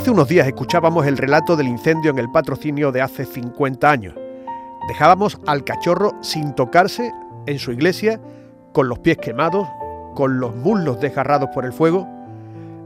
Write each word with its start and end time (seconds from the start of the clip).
Hace 0.00 0.12
unos 0.12 0.28
días 0.28 0.46
escuchábamos 0.46 1.06
el 1.06 1.18
relato 1.18 1.56
del 1.56 1.68
incendio 1.68 2.10
en 2.10 2.18
el 2.18 2.30
patrocinio 2.30 2.90
de 2.90 3.02
hace 3.02 3.26
50 3.26 3.90
años. 3.90 4.14
Dejábamos 4.88 5.38
al 5.46 5.62
cachorro 5.62 6.12
sin 6.22 6.54
tocarse 6.54 7.12
en 7.44 7.58
su 7.58 7.70
iglesia, 7.70 8.18
con 8.72 8.88
los 8.88 8.98
pies 9.00 9.18
quemados, 9.18 9.68
con 10.14 10.40
los 10.40 10.56
muslos 10.56 11.02
desgarrados 11.02 11.50
por 11.52 11.66
el 11.66 11.74
fuego. 11.74 12.08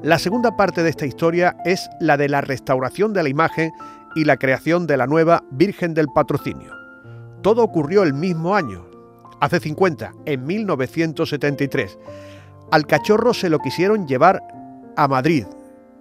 La 0.03 0.19
segunda 0.19 0.57
parte 0.57 0.83
de 0.83 0.91
esta 0.91 1.07
historia 1.07 1.57
es 1.65 1.89
la 2.01 2.17
de 2.17 2.29
la 2.29 2.41
restauración 2.41 3.13
de 3.13 3.23
la 3.23 3.29
imagen 3.29 3.71
y 4.17 4.25
la 4.25 4.37
creación 4.37 4.89
de 4.89 4.97
la 4.97 5.07
nueva 5.07 5.45
Virgen 5.53 5.95
del 5.95 6.09
Patrocinio. 6.13 6.73
Todo 7.43 7.63
ocurrió 7.63 8.03
el 8.03 8.13
mismo 8.13 8.57
año, 8.57 8.87
hace 9.41 9.61
50, 9.61 10.13
en 10.25 10.45
1973. 10.45 11.97
Al 12.73 12.89
cachorro 12.89 13.33
se 13.35 13.51
lo 13.51 13.61
quisieron 13.61 14.09
llevar 14.09 14.43
a 14.97 15.07
Madrid, 15.07 15.47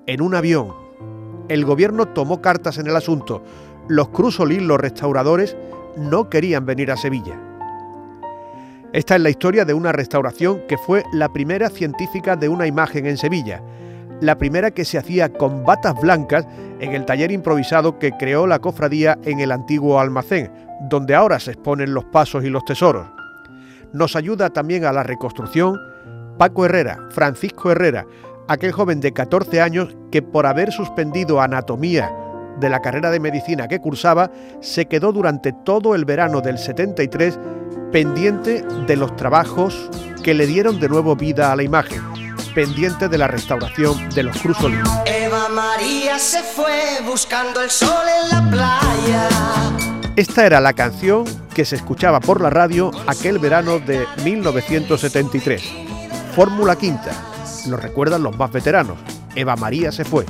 en 0.07 0.19
un 0.19 0.33
avión, 0.33 0.82
el 1.49 1.65
gobierno 1.65 2.07
tomó 2.07 2.41
cartas 2.41 2.77
en 2.77 2.87
el 2.87 2.95
asunto. 2.95 3.43
Los 3.87 4.09
Crusolí, 4.09 4.59
los 4.59 4.79
restauradores, 4.79 5.57
no 5.97 6.29
querían 6.29 6.65
venir 6.65 6.91
a 6.91 6.97
Sevilla. 6.97 7.39
Esta 8.93 9.15
es 9.15 9.21
la 9.21 9.29
historia 9.29 9.65
de 9.65 9.73
una 9.73 9.91
restauración 9.91 10.61
que 10.67 10.77
fue 10.77 11.03
la 11.11 11.33
primera 11.33 11.69
científica 11.69 12.35
de 12.35 12.47
una 12.47 12.67
imagen 12.67 13.07
en 13.07 13.17
Sevilla, 13.17 13.61
la 14.21 14.37
primera 14.37 14.71
que 14.71 14.85
se 14.85 14.97
hacía 14.97 15.33
con 15.33 15.65
batas 15.65 15.99
blancas 15.99 16.45
en 16.79 16.93
el 16.93 17.03
taller 17.05 17.31
improvisado 17.31 17.97
que 17.97 18.11
creó 18.11 18.45
la 18.45 18.59
cofradía 18.59 19.17
en 19.23 19.39
el 19.39 19.51
antiguo 19.51 19.99
almacén, 19.99 20.51
donde 20.89 21.15
ahora 21.15 21.39
se 21.39 21.51
exponen 21.51 21.93
los 21.93 22.05
pasos 22.05 22.43
y 22.43 22.49
los 22.49 22.63
tesoros. 22.65 23.07
Nos 23.93 24.15
ayuda 24.15 24.51
también 24.51 24.85
a 24.85 24.93
la 24.93 25.03
reconstrucción 25.03 25.77
Paco 26.37 26.65
Herrera, 26.65 26.99
Francisco 27.09 27.71
Herrera, 27.71 28.05
aquel 28.47 28.71
joven 28.71 28.99
de 28.99 29.13
14 29.13 29.61
años 29.61 29.95
que 30.11 30.21
por 30.21 30.45
haber 30.45 30.71
suspendido 30.71 31.41
anatomía 31.41 32.11
de 32.59 32.69
la 32.69 32.81
carrera 32.81 33.11
de 33.11 33.19
medicina 33.19 33.67
que 33.67 33.79
cursaba, 33.79 34.31
se 34.61 34.85
quedó 34.85 35.11
durante 35.11 35.53
todo 35.53 35.95
el 35.95 36.05
verano 36.05 36.41
del 36.41 36.57
73 36.57 37.39
pendiente 37.91 38.63
de 38.87 38.95
los 38.95 39.15
trabajos 39.15 39.89
que 40.23 40.33
le 40.33 40.47
dieron 40.47 40.79
de 40.79 40.89
nuevo 40.89 41.15
vida 41.15 41.51
a 41.51 41.55
la 41.55 41.63
imagen, 41.63 42.01
pendiente 42.55 43.09
de 43.09 43.17
la 43.17 43.27
restauración 43.27 44.09
de 44.09 44.23
los 44.23 44.37
crusolín. 44.41 44.81
Eva 45.05 45.49
María 45.49 46.17
se 46.17 46.41
fue 46.41 46.99
buscando 47.05 47.61
el 47.61 47.69
sol 47.69 48.05
en 48.23 48.29
la 48.29 48.51
playa. 48.51 49.29
Esta 50.15 50.45
era 50.45 50.59
la 50.59 50.73
canción 50.73 51.25
que 51.53 51.65
se 51.65 51.75
escuchaba 51.75 52.19
por 52.19 52.39
la 52.39 52.49
radio 52.49 52.91
aquel 53.07 53.39
verano 53.39 53.79
de 53.79 54.05
1973. 54.23 55.63
Fórmula 56.35 56.75
Quinta, 56.75 57.11
lo 57.67 57.77
recuerdan 57.77 58.23
los 58.23 58.37
más 58.37 58.51
veteranos. 58.51 58.97
Eva 59.35 59.55
María 59.55 59.91
se 59.91 60.03
fue. 60.05 60.25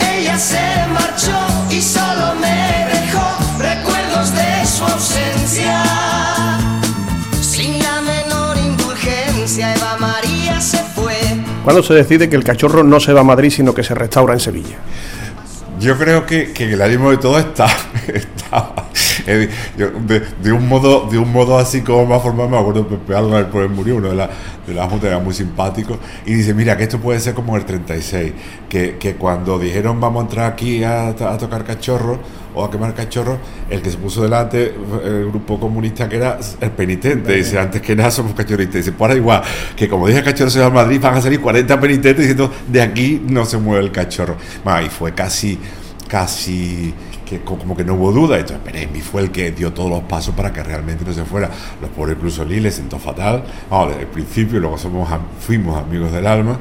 Ella 0.00 0.38
se 0.38 0.60
marchó 0.92 1.32
y 1.70 1.80
solo 1.80 2.34
me 2.40 2.86
dejó 2.92 3.58
recuerdos 3.58 4.32
de 4.34 4.66
su 4.66 4.84
ausencia. 4.84 5.82
Sin 7.40 7.78
la 7.82 8.00
menor 8.00 8.56
indulgencia, 8.58 9.74
Eva 9.74 9.96
María 9.98 10.60
se 10.60 10.78
fue. 10.78 11.14
¿Cuándo 11.64 11.82
se 11.82 11.94
decide 11.94 12.28
que 12.28 12.36
el 12.36 12.44
cachorro 12.44 12.82
no 12.82 13.00
se 13.00 13.12
va 13.12 13.20
a 13.20 13.24
Madrid, 13.24 13.50
sino 13.50 13.74
que 13.74 13.84
se 13.84 13.94
restaura 13.94 14.34
en 14.34 14.40
Sevilla? 14.40 14.76
Yo 15.80 15.98
creo 15.98 16.24
que, 16.26 16.52
que 16.52 16.72
el 16.72 16.80
ánimo 16.80 17.10
de 17.10 17.18
todo 17.18 17.38
está, 17.38 17.66
está 18.06 18.74
de, 19.26 20.52
un 20.52 20.68
modo, 20.68 21.08
de 21.10 21.18
un 21.18 21.32
modo 21.32 21.58
así 21.58 21.82
como 21.82 22.06
más 22.06 22.22
formal, 22.22 22.48
me 22.48 22.58
acuerdo 22.58 22.86
Pepe 22.86 23.14
Álvarez 23.14 23.48
por 23.48 23.68
murió, 23.68 23.96
uno 23.96 24.10
de 24.10 24.16
la, 24.16 24.30
de 24.66 24.74
la 24.74 24.88
Junta 24.88 25.08
era 25.08 25.18
muy 25.18 25.34
simpático, 25.34 25.98
y 26.26 26.34
dice, 26.34 26.54
mira, 26.54 26.76
que 26.76 26.84
esto 26.84 26.98
puede 26.98 27.20
ser 27.20 27.34
como 27.34 27.56
el 27.56 27.64
36, 27.64 28.32
que, 28.68 28.96
que 28.98 29.14
cuando 29.16 29.58
dijeron 29.58 30.00
vamos 30.00 30.22
a 30.22 30.26
entrar 30.26 30.52
aquí 30.52 30.84
a, 30.84 31.08
a 31.08 31.38
tocar 31.38 31.64
cachorro 31.64 32.18
o 32.54 32.64
a 32.64 32.70
quemar 32.70 32.94
cachorro, 32.94 33.38
el 33.68 33.82
que 33.82 33.90
se 33.90 33.98
puso 33.98 34.22
delante, 34.22 34.74
el 35.04 35.26
grupo 35.26 35.58
comunista 35.58 36.08
que 36.08 36.16
era 36.16 36.38
el 36.60 36.70
penitente, 36.70 37.34
dice, 37.34 37.58
antes 37.58 37.82
que 37.82 37.96
nada 37.96 38.10
somos 38.10 38.34
cachorristas, 38.34 38.76
dice, 38.76 38.92
por 38.92 39.10
ahí 39.10 39.16
igual, 39.16 39.42
que 39.76 39.88
como 39.88 40.06
dije 40.06 40.22
cachorro 40.22 40.50
se 40.50 40.60
va 40.60 40.66
a 40.66 40.70
Madrid, 40.70 41.00
van 41.00 41.14
a 41.14 41.20
salir 41.20 41.40
40 41.40 41.80
penitentes 41.80 42.18
diciendo, 42.18 42.52
de 42.68 42.82
aquí 42.82 43.22
no 43.28 43.44
se 43.44 43.58
mueve 43.58 43.84
el 43.84 43.92
cachorro. 43.92 44.36
y 44.84 44.88
fue 44.88 45.12
casi, 45.12 45.58
casi 46.08 46.94
que 47.24 47.40
como 47.40 47.76
que 47.76 47.84
no 47.84 47.94
hubo 47.94 48.12
duda. 48.12 48.38
Entonces 48.38 48.62
Peremi 48.64 49.00
fue 49.00 49.22
el 49.22 49.30
que 49.30 49.52
dio 49.52 49.72
todos 49.72 49.90
los 49.90 50.02
pasos 50.02 50.34
para 50.34 50.52
que 50.52 50.62
realmente 50.62 51.04
no 51.04 51.12
se 51.12 51.24
fuera. 51.24 51.50
Los 51.80 51.90
pobres 51.90 52.16
incluso 52.16 52.44
le 52.44 52.70
sentó 52.70 52.98
fatal. 52.98 53.44
Vamos, 53.70 53.88
desde 53.90 54.02
el 54.02 54.08
principio, 54.08 54.60
luego 54.60 54.78
somos, 54.78 55.08
fuimos 55.40 55.76
amigos 55.76 56.12
del 56.12 56.26
alma 56.26 56.58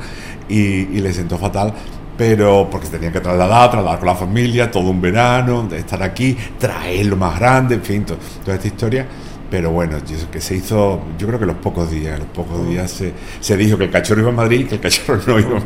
y, 0.47 0.85
le 0.85 1.13
sentó 1.13 1.37
fatal 1.37 1.73
pero 2.15 2.67
porque 2.69 2.85
se 2.85 2.93
tenía 2.93 3.11
que 3.11 3.19
trasladar, 3.19 3.71
trasladar 3.71 3.97
con 3.97 4.07
la 4.07 4.15
familia, 4.15 4.69
todo 4.69 4.91
un 4.91 5.01
verano, 5.01 5.67
estar 5.73 6.01
aquí, 6.03 6.37
traerlo 6.59 7.17
más 7.17 7.39
grande, 7.39 7.73
en 7.73 7.81
fin, 7.81 8.05
toda 8.05 8.55
esta 8.55 8.67
historia. 8.67 9.07
Pero 9.53 9.69
bueno, 9.69 9.97
que 10.31 10.41
se 10.41 10.55
hizo, 10.55 10.99
yo 11.19 11.27
creo 11.27 11.39
que 11.39 11.45
los 11.45 11.57
pocos 11.57 11.91
días, 11.91 12.17
los 12.17 12.27
pocos 12.29 12.67
días 12.67 12.89
se, 12.89 13.13
se 13.39 13.55
dijo 13.55 13.77
que 13.77 13.83
el 13.83 13.91
cachorro 13.91 14.21
iba 14.21 14.31
a 14.31 14.33
Madrid 14.33 14.61
y 14.61 14.63
que 14.63 14.73
el 14.73 14.81
cachorro 14.81 15.21
no 15.27 15.37
iba, 15.37 15.61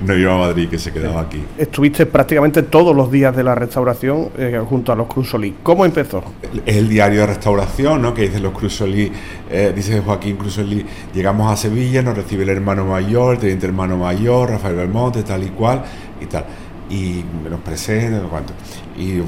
no 0.00 0.16
iba 0.16 0.34
a 0.34 0.38
Madrid, 0.38 0.70
que 0.70 0.78
se 0.78 0.90
quedaba 0.90 1.20
aquí. 1.20 1.44
Estuviste 1.58 2.06
prácticamente 2.06 2.62
todos 2.62 2.96
los 2.96 3.10
días 3.10 3.36
de 3.36 3.44
la 3.44 3.54
restauración 3.54 4.30
eh, 4.38 4.58
junto 4.66 4.90
a 4.90 4.96
los 4.96 5.06
Crusolí. 5.08 5.54
¿Cómo 5.62 5.84
empezó? 5.84 6.24
Es 6.64 6.76
el 6.76 6.88
diario 6.88 7.20
de 7.20 7.26
restauración, 7.26 8.00
¿no? 8.00 8.14
Que 8.14 8.22
dice 8.22 8.40
los 8.40 8.54
Crusolí, 8.54 9.12
eh, 9.50 9.70
dice 9.76 10.00
Joaquín 10.00 10.38
Crusolí, 10.38 10.86
llegamos 11.12 11.52
a 11.52 11.58
Sevilla, 11.58 12.00
nos 12.00 12.16
recibe 12.16 12.44
el 12.44 12.48
hermano 12.48 12.86
mayor, 12.86 13.34
el 13.34 13.40
teniente 13.40 13.66
hermano 13.66 13.98
mayor, 13.98 14.48
Rafael 14.48 14.76
Belmonte, 14.76 15.24
tal 15.24 15.42
y 15.42 15.50
cual, 15.50 15.84
y 16.22 16.24
tal 16.24 16.46
y 16.88 17.24
nos 17.48 17.60
presenta, 17.60 18.20
no 18.20 18.28
cuánto, 18.28 18.52
y 18.96 19.22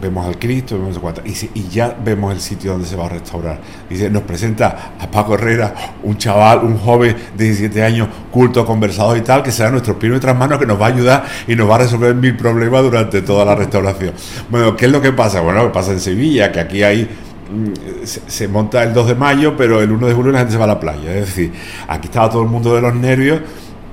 vemos 0.00 0.26
al 0.26 0.38
Cristo, 0.38 0.78
vemos 0.78 0.98
cuánto, 0.98 1.22
y, 1.24 1.34
y, 1.54 1.68
ya 1.68 1.96
vemos 2.04 2.32
el 2.32 2.40
sitio 2.40 2.72
donde 2.72 2.86
se 2.86 2.96
va 2.96 3.06
a 3.06 3.08
restaurar. 3.10 3.60
Dice, 3.88 4.08
nos 4.10 4.22
presenta 4.22 4.94
a 4.98 5.10
Paco 5.10 5.34
Herrera, 5.34 5.74
un 6.02 6.16
chaval, 6.16 6.60
un 6.64 6.78
joven 6.78 7.16
de 7.36 7.44
17 7.44 7.82
años, 7.82 8.08
culto, 8.30 8.64
conversador 8.64 9.16
y 9.18 9.20
tal, 9.20 9.42
que 9.42 9.52
será 9.52 9.70
nuestro 9.70 9.98
pies 9.98 10.08
y 10.08 10.10
nuestras 10.10 10.36
manos, 10.36 10.58
que 10.58 10.66
nos 10.66 10.80
va 10.80 10.86
a 10.86 10.88
ayudar 10.88 11.24
y 11.46 11.54
nos 11.54 11.68
va 11.68 11.76
a 11.76 11.78
resolver 11.78 12.14
mil 12.14 12.36
problemas 12.36 12.82
durante 12.82 13.22
toda 13.22 13.44
la 13.44 13.54
restauración. 13.54 14.14
Bueno, 14.48 14.76
¿qué 14.76 14.86
es 14.86 14.92
lo 14.92 15.00
que 15.00 15.12
pasa? 15.12 15.40
Bueno, 15.40 15.60
lo 15.62 15.68
que 15.68 15.74
pasa 15.74 15.92
en 15.92 16.00
Sevilla, 16.00 16.50
que 16.50 16.60
aquí 16.60 16.82
hay 16.82 17.04
mm, 17.04 18.04
se, 18.04 18.48
monta 18.48 18.82
el 18.82 18.94
2 18.94 19.08
de 19.08 19.14
mayo, 19.14 19.56
pero 19.56 19.80
el 19.80 19.92
1 19.92 20.06
de 20.06 20.14
julio 20.14 20.32
la 20.32 20.38
gente 20.38 20.52
se 20.52 20.58
va 20.58 20.64
a 20.64 20.68
la 20.68 20.80
playa. 20.80 21.14
Es 21.14 21.26
decir, 21.26 21.52
aquí 21.86 22.06
estaba 22.06 22.30
todo 22.30 22.42
el 22.42 22.48
mundo 22.48 22.74
de 22.74 22.80
los 22.80 22.94
nervios 22.94 23.40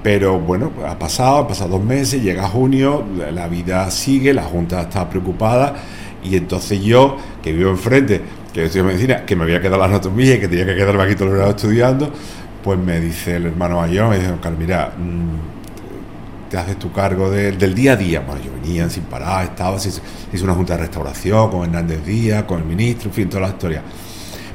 pero 0.02 0.40
bueno, 0.40 0.72
ha 0.88 0.98
pasado, 0.98 1.40
han 1.40 1.48
pasado 1.48 1.72
dos 1.72 1.84
meses, 1.84 2.22
llega 2.22 2.48
junio, 2.48 3.04
la 3.34 3.48
vida 3.48 3.90
sigue, 3.92 4.34
la 4.34 4.44
Junta 4.44 4.82
está 4.82 5.10
preocupada 5.10 5.76
y 6.24 6.36
entonces 6.36 6.82
yo, 6.82 7.18
que 7.42 7.52
vivo 7.54 7.70
enfrente, 7.70 8.22
que 8.54 8.66
estudio 8.66 8.86
medicina, 8.86 9.26
que 9.26 9.36
me 9.36 9.44
había 9.44 9.62
quedado 9.62 9.78
la 9.78 9.86
anatomía 9.86 10.36
y 10.36 10.40
que 10.40 10.48
tenía 10.48 10.66
que 10.66 10.76
quedarme 10.76 11.04
aquí 11.04 11.16
todo 11.16 11.26
el 11.26 11.34
verano 11.34 11.52
estudiando, 11.52 12.12
pues 12.64 12.80
me 12.80 13.00
dice 13.00 13.38
el 13.38 13.48
hermano 13.48 13.78
mayor, 13.78 14.10
me 14.10 14.20
dice, 14.20 14.34
Carlos, 14.42 14.60
mira, 14.60 14.94
mm, 14.98 16.50
te 16.50 16.58
haces 16.58 16.78
tu 16.78 16.92
cargo 16.92 17.30
del 17.30 17.76
día 17.76 17.94
a 17.94 17.96
día. 17.96 18.22
Bueno, 18.22 18.42
yo 18.44 18.52
venía 18.52 18.90
sin 18.90 19.04
parar, 19.04 19.46
estaba, 19.46 19.78
hice 19.78 20.02
una 20.44 20.54
junta 20.54 20.76
de 20.76 20.82
restauración 20.82 21.52
con 21.52 21.64
Hernández 21.64 22.04
Díaz, 22.06 22.44
con 22.44 22.60
el 22.60 22.66
ministro, 22.66 23.10
en 23.10 23.14
fin, 23.14 23.30
toda 23.30 23.42
la 23.42 23.50
historia. 23.50 23.84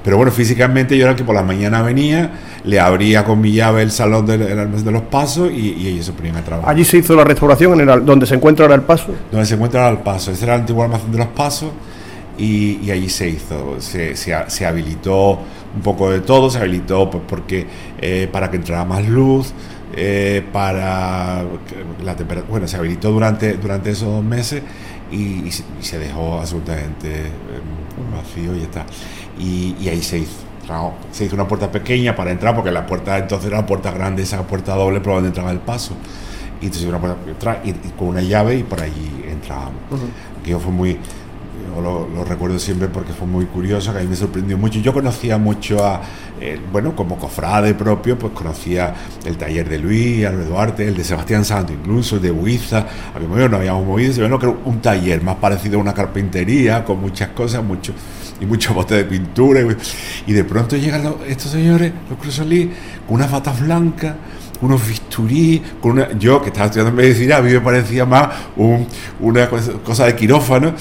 Pero 0.04 0.18
bueno, 0.18 0.30
físicamente 0.30 0.98
yo 0.98 1.04
era 1.04 1.12
el 1.12 1.16
que 1.16 1.24
por 1.24 1.34
la 1.34 1.42
mañana 1.42 1.80
venía, 1.80 2.30
le 2.62 2.78
abría 2.78 3.24
con 3.24 3.40
mi 3.40 3.52
llave 3.52 3.82
el 3.82 3.90
salón 3.90 4.26
del 4.26 4.42
almacén 4.58 4.84
de 4.84 4.92
los 4.92 5.02
pasos 5.04 5.50
y, 5.50 5.88
ellos 5.88 6.04
se 6.04 6.12
ponían 6.12 6.36
a 6.36 6.42
trabajar. 6.42 6.70
Allí 6.70 6.84
se 6.84 6.98
hizo 6.98 7.16
la 7.16 7.24
restauración 7.24 7.80
en 7.80 7.88
el, 7.88 8.04
donde 8.04 8.26
se 8.26 8.34
encuentra 8.34 8.66
ahora 8.66 8.74
el 8.74 8.82
paso. 8.82 9.14
Donde 9.32 9.46
se 9.46 9.54
encuentra 9.54 9.86
ahora 9.86 9.96
el 9.96 10.02
paso. 10.02 10.30
Ese 10.30 10.44
era 10.44 10.56
el 10.56 10.60
antiguo 10.60 10.84
almacén 10.84 11.10
de 11.10 11.16
los 11.16 11.28
pasos 11.28 11.70
y, 12.36 12.90
allí 12.90 13.08
se 13.08 13.30
hizo, 13.30 13.76
se, 13.78 14.14
se, 14.14 14.66
habilitó 14.66 15.38
un 15.74 15.80
poco 15.82 16.10
de 16.10 16.20
todo, 16.20 16.50
se 16.50 16.58
habilitó 16.58 17.08
pues 17.10 17.24
porque 17.26 17.66
eh, 17.98 18.28
para 18.30 18.50
que 18.50 18.58
entrara 18.58 18.84
más 18.84 19.08
luz. 19.08 19.54
Eh, 19.96 20.44
para 20.52 21.44
la 22.02 22.16
temperatura, 22.16 22.50
bueno, 22.50 22.66
se 22.66 22.76
habilitó 22.76 23.12
durante, 23.12 23.52
durante 23.58 23.92
esos 23.92 24.08
dos 24.08 24.24
meses 24.24 24.60
y, 25.14 25.50
se 25.80 25.98
dejó 25.98 26.38
absolutamente 26.38 27.26
eh, 27.26 27.30
vacío 28.12 28.56
y 28.56 28.62
está 28.62 28.84
y, 29.38 29.88
ahí 29.88 30.02
se 30.02 30.18
hizo. 30.18 30.44
Se 31.12 31.26
hizo 31.26 31.34
una 31.34 31.46
puerta 31.46 31.70
pequeña 31.70 32.16
para 32.16 32.30
entrar, 32.30 32.54
porque 32.54 32.70
la 32.70 32.86
puerta 32.86 33.18
entonces 33.18 33.48
era 33.48 33.58
una 33.58 33.66
puerta 33.66 33.90
grande, 33.90 34.22
esa 34.22 34.46
puerta 34.46 34.74
doble 34.74 35.00
por 35.00 35.14
donde 35.14 35.28
entraba 35.28 35.50
el 35.50 35.58
paso. 35.58 35.94
Y 36.60 36.66
entonces 36.66 36.88
una 36.88 36.98
puerta 36.98 37.60
y, 37.64 37.72
con 37.98 38.08
una 38.08 38.22
llave 38.22 38.56
y 38.56 38.62
por 38.62 38.80
allí 38.80 39.24
entrábamos. 39.28 39.74
Que 40.42 40.50
yo 40.50 40.58
fue 40.58 40.72
muy, 40.72 40.98
lo, 41.80 42.24
recuerdo 42.24 42.58
siempre 42.58 42.88
porque 42.88 43.12
fue 43.12 43.26
muy 43.26 43.46
curioso, 43.46 43.92
que 43.92 43.98
a 43.98 44.02
mí 44.02 44.08
me 44.08 44.16
sorprendió 44.16 44.56
mucho. 44.58 44.78
Yo 44.80 44.92
conocía 44.92 45.38
mucho 45.38 45.84
a, 45.84 46.02
eh, 46.40 46.58
bueno, 46.72 46.94
como 46.94 47.18
cofrade 47.18 47.74
propio, 47.74 48.18
pues 48.18 48.32
conocía 48.32 48.94
el 49.24 49.36
taller 49.36 49.68
de 49.68 49.78
Luis, 49.78 50.26
Álvaro 50.26 50.46
Duarte, 50.46 50.86
el 50.86 50.96
de 50.96 51.04
Sebastián 51.04 51.44
Santo, 51.44 51.72
incluso 51.72 52.16
el 52.16 52.22
de 52.22 52.30
Huiza, 52.30 52.86
a 53.14 53.18
mí 53.18 53.26
no 53.26 53.56
habíamos 53.56 53.84
movido, 53.86 54.12
se 54.12 54.38
que 54.38 54.46
un 54.46 54.80
taller 54.80 55.22
más 55.22 55.36
parecido 55.36 55.78
a 55.78 55.80
una 55.80 55.94
carpintería, 55.94 56.84
con 56.84 57.00
muchas 57.00 57.30
cosas, 57.30 57.62
mucho, 57.62 57.92
y 58.40 58.46
muchos 58.46 58.74
botes 58.74 58.98
de 58.98 59.04
pintura. 59.04 59.60
Y, 60.26 60.32
de 60.32 60.44
pronto 60.44 60.76
llegan 60.76 61.14
estos 61.26 61.52
señores, 61.52 61.92
los 62.08 62.18
Crusolí, 62.18 62.70
con 63.06 63.16
unas 63.16 63.30
batas 63.30 63.60
blancas 63.60 64.14
unos 64.60 64.86
bisturí, 64.86 65.62
con 65.80 65.92
una, 65.92 66.12
yo 66.18 66.40
que 66.40 66.48
estaba 66.48 66.66
estudiando 66.66 66.92
medicina, 66.92 67.36
a 67.36 67.42
mí 67.42 67.52
me 67.52 67.60
parecía 67.60 68.04
más 68.04 68.28
una 69.20 69.48
cosa 69.48 70.06
de 70.06 70.16
quirófano. 70.16 70.74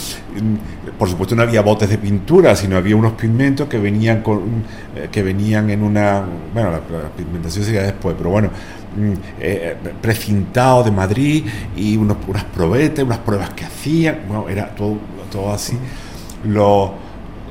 Por 0.97 1.09
supuesto 1.09 1.35
no 1.35 1.41
había 1.41 1.61
botes 1.61 1.89
de 1.89 1.97
pintura, 1.97 2.55
sino 2.55 2.77
había 2.77 2.95
unos 2.95 3.13
pigmentos 3.13 3.67
que 3.67 3.77
venían, 3.77 4.21
con, 4.21 4.63
eh, 4.95 5.09
que 5.11 5.23
venían 5.23 5.69
en 5.69 5.83
una... 5.83 6.23
Bueno, 6.53 6.71
la, 6.71 6.79
pigmentación 7.17 7.65
sería 7.65 7.83
después, 7.83 8.15
pero 8.17 8.29
bueno, 8.29 8.49
mm, 8.95 9.13
eh, 9.39 9.75
precintados 10.01 10.85
de 10.85 10.91
Madrid 10.91 11.45
y 11.75 11.97
unos, 11.97 12.17
unas 12.27 12.43
probetas, 12.45 13.03
unas 13.03 13.17
pruebas 13.19 13.49
que 13.51 13.65
hacían, 13.65 14.19
bueno, 14.27 14.47
era 14.49 14.73
todo, 14.75 14.99
así. 15.51 15.77
Lo, 16.45 16.93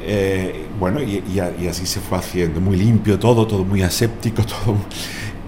eh, 0.04 0.66
bueno, 0.78 1.00
y, 1.02 1.38
así 1.68 1.84
se 1.84 2.00
fue 2.00 2.18
haciendo, 2.18 2.60
muy 2.60 2.76
limpio 2.76 3.18
todo, 3.18 3.46
todo 3.46 3.64
muy 3.64 3.82
aséptico, 3.82 4.42
todo. 4.64 4.76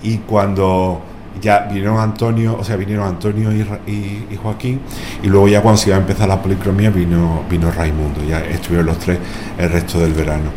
Y 0.04 0.18
cuando 0.18 1.00
ya 1.40 1.60
vinieron 1.60 1.98
Antonio, 1.98 2.58
o 2.60 2.62
sea, 2.62 2.76
vinieron 2.76 3.06
Antonio 3.06 3.50
y, 3.52 4.36
Joaquín, 4.36 4.80
y 5.22 5.28
luego 5.28 5.48
ya 5.48 5.62
cuando 5.62 5.78
se 5.80 5.88
iba 5.88 5.96
a 5.96 6.00
empezar 6.00 6.28
la 6.28 6.40
policromía 6.40 6.90
vino, 6.90 7.42
vino 7.48 7.70
Raimundo, 7.70 8.22
ya 8.22 8.44
estuvieron 8.44 8.86
los 8.86 8.98
tres 8.98 9.18
el 9.56 9.70
resto 9.70 9.98
del 9.98 10.12
verano. 10.12 10.50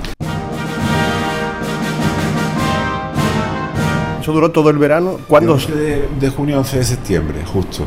¿Eso 4.21 4.33
duró 4.33 4.51
todo 4.51 4.69
el 4.69 4.77
verano? 4.77 5.17
¿Cuándo? 5.29 5.55
De, 5.55 6.09
de 6.19 6.29
junio 6.29 6.57
a 6.57 6.59
11 6.59 6.77
de 6.79 6.83
septiembre, 6.83 7.39
justo. 7.45 7.85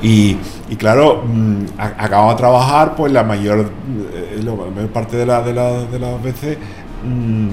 Y, 0.00 0.38
y 0.70 0.76
claro, 0.76 1.22
mm, 1.26 1.64
acabamos 1.76 2.34
de 2.34 2.38
trabajar, 2.38 2.96
pues 2.96 3.12
la 3.12 3.22
mayor, 3.22 3.70
eh, 4.14 4.40
la 4.42 4.52
mayor 4.54 4.88
parte 4.90 5.18
de, 5.18 5.26
la, 5.26 5.42
de, 5.42 5.52
la, 5.52 5.70
de 5.84 5.98
las 5.98 6.22
veces 6.22 6.56
Mm, 7.04 7.48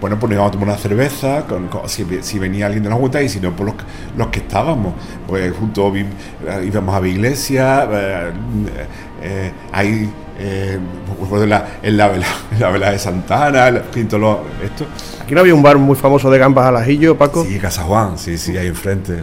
bueno, 0.00 0.18
pues 0.18 0.30
nos 0.30 0.32
íbamos 0.32 0.48
a 0.48 0.52
tomar 0.52 0.68
una 0.68 0.78
cerveza, 0.78 1.44
con, 1.46 1.68
si, 1.88 2.38
venía 2.38 2.66
alguien 2.66 2.84
de 2.84 2.90
la 2.90 2.96
Junta 2.96 3.20
y 3.22 3.28
si 3.28 3.40
no, 3.40 3.52
pues 3.52 3.74
los, 4.16 4.26
que 4.28 4.40
estábamos. 4.40 4.94
Pues 5.26 5.52
juntos 5.56 5.92
íbamos 6.64 6.94
a 6.94 7.00
la 7.00 7.08
iglesia, 7.08 7.88
eh, 7.90 8.32
eh, 9.22 9.52
ahí 9.72 10.10
eh, 10.38 10.78
en, 11.32 11.48
la, 11.48 11.68
en, 11.82 11.96
la 11.96 12.08
vela, 12.08 12.26
la 12.58 12.70
vela 12.70 12.90
de 12.92 12.98
Santana, 12.98 13.68
esto. 13.68 14.86
Aquí 15.22 15.34
no 15.34 15.40
había 15.40 15.54
un 15.54 15.62
bar 15.62 15.78
muy 15.78 15.96
famoso 15.96 16.30
de 16.30 16.38
gambas 16.38 16.66
al 16.66 16.76
ajillo, 16.76 17.16
Paco. 17.18 17.44
Sí, 17.44 17.58
Casa 17.58 17.82
Juan, 17.82 18.18
sí, 18.18 18.38
sí, 18.38 18.56
ahí 18.56 18.68
enfrente. 18.68 19.22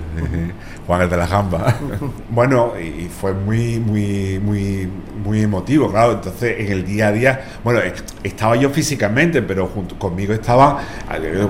Juan 0.87 1.01
el 1.01 1.09
de 1.09 1.17
la 1.17 1.27
Jamba. 1.27 1.75
bueno, 2.29 2.71
y 2.79 3.09
fue 3.09 3.33
muy, 3.33 3.77
muy, 3.77 4.39
muy, 4.39 4.89
muy 5.21 5.41
emotivo, 5.41 5.91
claro. 5.91 6.13
Entonces, 6.13 6.55
en 6.59 6.71
el 6.71 6.85
día 6.85 7.09
a 7.09 7.11
día, 7.11 7.41
bueno, 7.61 7.81
estaba 8.23 8.55
yo 8.55 8.69
físicamente, 8.69 9.41
pero 9.41 9.67
junto 9.67 9.99
conmigo 9.99 10.33
estaban 10.33 10.77
eh, 11.13 11.45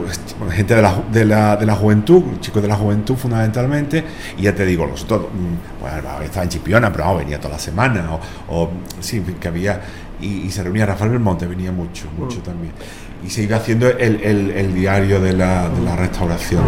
gente 0.51 0.75
de 0.75 0.81
la, 0.81 1.03
de 1.11 1.25
la, 1.25 1.55
de 1.55 1.67
la 1.67 1.75
juventud, 1.75 2.23
chicos 2.39 2.63
de 2.63 2.67
la 2.67 2.75
juventud 2.75 3.15
fundamentalmente, 3.15 4.03
y 4.39 4.41
ya 4.41 4.55
te 4.55 4.65
digo, 4.65 4.87
nosotros, 4.87 5.27
mm, 5.31 5.81
bueno, 5.81 6.21
estaba 6.23 6.43
en 6.43 6.49
Chipiona, 6.49 6.91
pero 6.91 7.17
venía 7.17 7.37
toda 7.37 7.53
la 7.53 7.59
semana, 7.59 8.09
o, 8.11 8.19
o 8.49 8.69
sí, 8.99 9.23
que 9.39 9.47
había, 9.47 9.79
y, 10.19 10.49
se 10.49 10.63
reunía 10.63 10.87
Rafael 10.87 11.11
Belmonte, 11.11 11.45
venía 11.45 11.71
mucho, 11.71 12.07
mucho 12.17 12.39
mm. 12.39 12.41
también. 12.41 12.73
Y 13.23 13.29
se 13.29 13.43
iba 13.43 13.57
haciendo 13.57 13.87
el, 13.87 14.21
el, 14.23 14.51
el 14.51 14.73
diario 14.73 15.21
de 15.21 15.33
la, 15.33 15.69
de 15.69 15.81
la 15.81 15.95
restauración. 15.95 16.63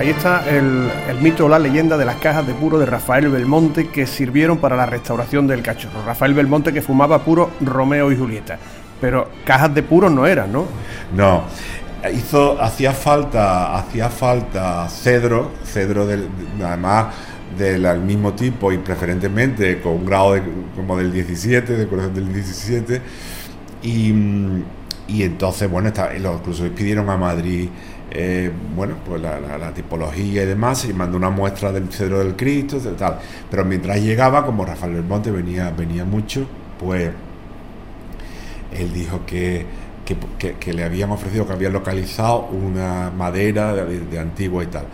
Ahí 0.00 0.08
está 0.08 0.48
el, 0.48 0.90
mito 1.20 1.44
o 1.44 1.48
la 1.50 1.58
leyenda 1.58 1.98
de 1.98 2.06
las 2.06 2.16
cajas 2.16 2.46
de 2.46 2.54
puro 2.54 2.78
de 2.78 2.86
Rafael 2.86 3.28
Belmonte 3.28 3.88
que 3.88 4.06
sirvieron 4.06 4.56
para 4.56 4.74
la 4.74 4.86
restauración 4.86 5.46
del 5.46 5.60
cachorro. 5.60 6.02
Rafael 6.06 6.32
Belmonte 6.32 6.72
que 6.72 6.80
fumaba 6.80 7.18
puro 7.18 7.50
Romeo 7.60 8.10
y 8.10 8.16
Julieta. 8.16 8.58
Pero 8.98 9.28
cajas 9.44 9.74
de 9.74 9.82
puro 9.82 10.08
no 10.08 10.26
eran, 10.26 10.50
¿no? 10.50 10.64
No. 11.14 11.42
Hizo, 12.14 12.58
hacía 12.62 12.94
falta, 12.94 13.76
hacía 13.76 14.08
falta 14.08 14.88
cedro, 14.88 15.50
cedro 15.66 16.06
del, 16.06 16.30
además 16.64 17.08
del 17.58 18.00
mismo 18.00 18.32
tipo 18.32 18.72
y 18.72 18.78
preferentemente 18.78 19.82
con 19.82 19.92
un 19.92 20.06
grado 20.06 20.34
como 20.76 20.96
del 20.96 21.12
17, 21.12 21.76
de 21.76 21.86
corazón 21.86 22.14
del 22.14 22.32
17. 22.32 23.02
Y, 23.82 24.14
y 25.08 25.24
entonces, 25.24 25.70
bueno, 25.70 25.88
está, 25.88 26.16
incluso 26.16 26.66
pidieron 26.70 27.10
a 27.10 27.18
Madrid 27.18 27.68
eh, 28.10 28.50
bueno, 28.74 28.96
pues 29.06 29.22
la, 29.22 29.72
tipología 29.72 30.42
y 30.42 30.46
demás, 30.46 30.84
y 30.84 30.92
mandó 30.92 31.16
una 31.16 31.30
muestra 31.30 31.70
del 31.70 31.88
cedro 31.88 32.18
del 32.18 32.34
Cristo, 32.36 32.78
tal. 32.98 33.18
Pero 33.50 33.64
mientras 33.64 34.00
llegaba, 34.00 34.44
como 34.44 34.64
Rafael 34.64 34.94
Belmonte 34.94 35.30
venía, 35.30 35.70
venía 35.70 36.04
mucho, 36.04 36.46
pues 36.78 37.10
él 38.72 38.92
dijo 38.92 39.24
que, 39.26 39.64
que, 40.38 40.72
le 40.72 40.84
habían 40.84 41.10
ofrecido, 41.10 41.46
que 41.46 41.52
habían 41.52 41.72
localizado 41.72 42.48
una 42.48 43.10
madera 43.10 43.74
de, 43.74 44.18
antigua 44.18 44.64
y 44.64 44.66
tal 44.66 44.86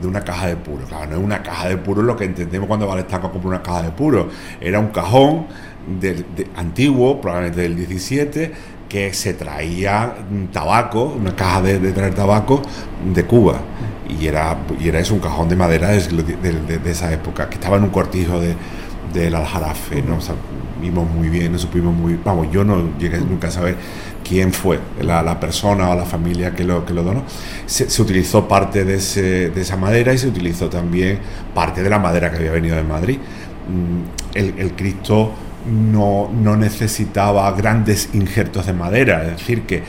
de 0.00 0.08
una 0.08 0.22
caja 0.22 0.48
de 0.48 0.56
puro. 0.56 0.86
Claro, 0.86 1.10
no 1.10 1.16
es 1.18 1.22
una 1.22 1.42
caja 1.42 1.68
de 1.68 1.76
puro 1.76 2.02
lo 2.02 2.16
que 2.16 2.24
entendemos 2.24 2.66
cuando 2.66 2.86
vale 2.86 3.02
a 3.08 3.20
comprar 3.20 3.46
una 3.46 3.62
caja 3.62 3.82
de 3.82 3.90
puro. 3.90 4.28
Era 4.60 4.80
un 4.80 4.88
cajón 4.88 5.46
de, 6.00 6.24
antiguo, 6.56 7.20
probablemente 7.20 7.60
del 7.60 7.76
17, 7.76 8.52
que 8.94 9.12
se 9.12 9.34
traía 9.34 10.14
tabaco, 10.52 11.16
una 11.18 11.34
caja 11.34 11.62
de, 11.62 11.90
traer 11.90 12.14
tabaco 12.14 12.62
de 13.12 13.24
Cuba. 13.24 13.60
Y 14.08 14.28
era, 14.28 14.56
y 14.78 14.86
era 14.88 15.00
eso, 15.00 15.14
un 15.14 15.20
cajón 15.20 15.48
de 15.48 15.56
madera 15.56 15.88
de, 15.88 16.80
esa 16.86 17.12
época, 17.12 17.48
que 17.48 17.56
estaba 17.56 17.76
en 17.76 17.82
un 17.82 17.90
cortijo 17.90 18.38
de, 18.38 18.54
del 19.12 19.34
Aljarafe. 19.34 20.00
¿no? 20.00 20.18
vimos 20.80 21.10
muy 21.10 21.28
bien, 21.28 21.50
no 21.50 21.58
supimos 21.58 21.92
muy 21.92 22.20
Vamos, 22.24 22.52
yo 22.52 22.62
no 22.62 22.96
llegué 22.96 23.18
nunca 23.18 23.48
a 23.48 23.50
saber 23.50 23.74
quién 24.22 24.52
fue 24.52 24.78
la, 25.02 25.40
persona 25.40 25.90
o 25.90 25.96
la 25.96 26.04
familia 26.04 26.54
que 26.54 26.62
lo, 26.62 26.86
que 26.86 26.94
lo 26.94 27.02
donó. 27.02 27.24
Se, 27.66 28.00
utilizó 28.00 28.46
parte 28.46 28.84
de, 28.84 28.94
ese, 28.94 29.50
de, 29.50 29.60
esa 29.60 29.76
madera 29.76 30.14
y 30.14 30.18
se 30.18 30.28
utilizó 30.28 30.68
también 30.68 31.18
parte 31.52 31.82
de 31.82 31.90
la 31.90 31.98
madera 31.98 32.30
que 32.30 32.36
había 32.36 32.52
venido 32.52 32.76
de 32.76 32.84
Madrid. 32.84 33.18
Mm, 33.18 34.36
el, 34.38 34.54
el 34.56 34.76
Cristo 34.76 35.32
no, 35.66 36.30
no 36.32 36.56
necesitaba 36.56 37.50
grandes 37.52 38.10
injertos 38.12 38.66
de 38.66 38.72
madera, 38.72 39.24
es 39.24 39.38
decir, 39.38 39.62
que, 39.62 39.82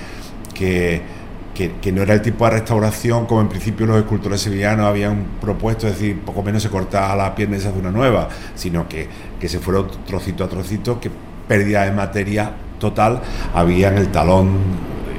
que, 0.53 1.91
no 1.91 2.01
era 2.01 2.13
el 2.13 2.21
tipo 2.21 2.45
de 2.45 2.51
restauración 2.51 3.25
como 3.25 3.41
en 3.41 3.49
principio 3.49 3.85
los 3.85 3.97
escultores 3.97 4.41
sevillanos 4.41 4.85
habían 4.85 5.25
propuesto, 5.39 5.87
es 5.87 5.93
decir, 5.93 6.19
poco 6.21 6.43
menos 6.43 6.63
se 6.63 6.69
cortaba 6.69 7.15
la 7.15 7.35
pierna 7.35 7.57
y 7.57 7.61
se 7.61 7.69
hace 7.69 7.79
una 7.79 7.91
nueva, 7.91 8.29
sino 8.55 8.87
que, 8.87 9.07
que 9.39 9.47
se 9.47 9.59
fuera 9.59 9.85
trocito 10.05 10.43
a 10.43 10.49
trocito, 10.49 10.99
que 10.99 11.09
pérdida 11.47 11.85
de 11.85 11.91
materia 11.91 12.51
total 12.79 13.21
había 13.53 13.89
en 13.89 13.97
el 13.97 14.09
talón 14.09 14.57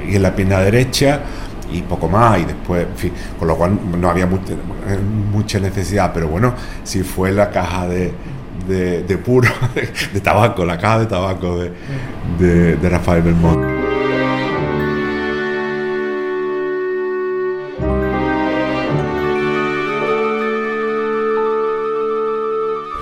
y 0.07 0.15
en 0.15 0.21
la 0.23 0.35
pierna 0.35 0.59
derecha 0.59 1.21
y 1.71 1.81
poco 1.81 2.07
más 2.07 2.39
y 2.39 2.45
después, 2.45 2.85
en 2.87 2.95
fin, 2.95 3.13
con 3.37 3.47
lo 3.47 3.57
cual 3.57 3.77
no 3.99 4.09
había 4.09 4.27
mucha 5.31 5.59
necesidad, 5.59 6.11
pero 6.13 6.27
bueno, 6.27 6.53
si 6.83 7.03
fue 7.03 7.31
la 7.31 7.49
caja 7.49 7.87
de, 7.87 8.13
de, 8.67 9.17
puro, 9.17 9.49
de, 10.13 10.21
tabaco, 10.21 10.65
la 10.65 10.77
caja 10.77 10.99
de 10.99 11.05
tabaco 11.05 11.57
de, 11.57 12.75
de, 12.75 12.89
Rafael 12.89 13.21
Belmont. 13.21 13.65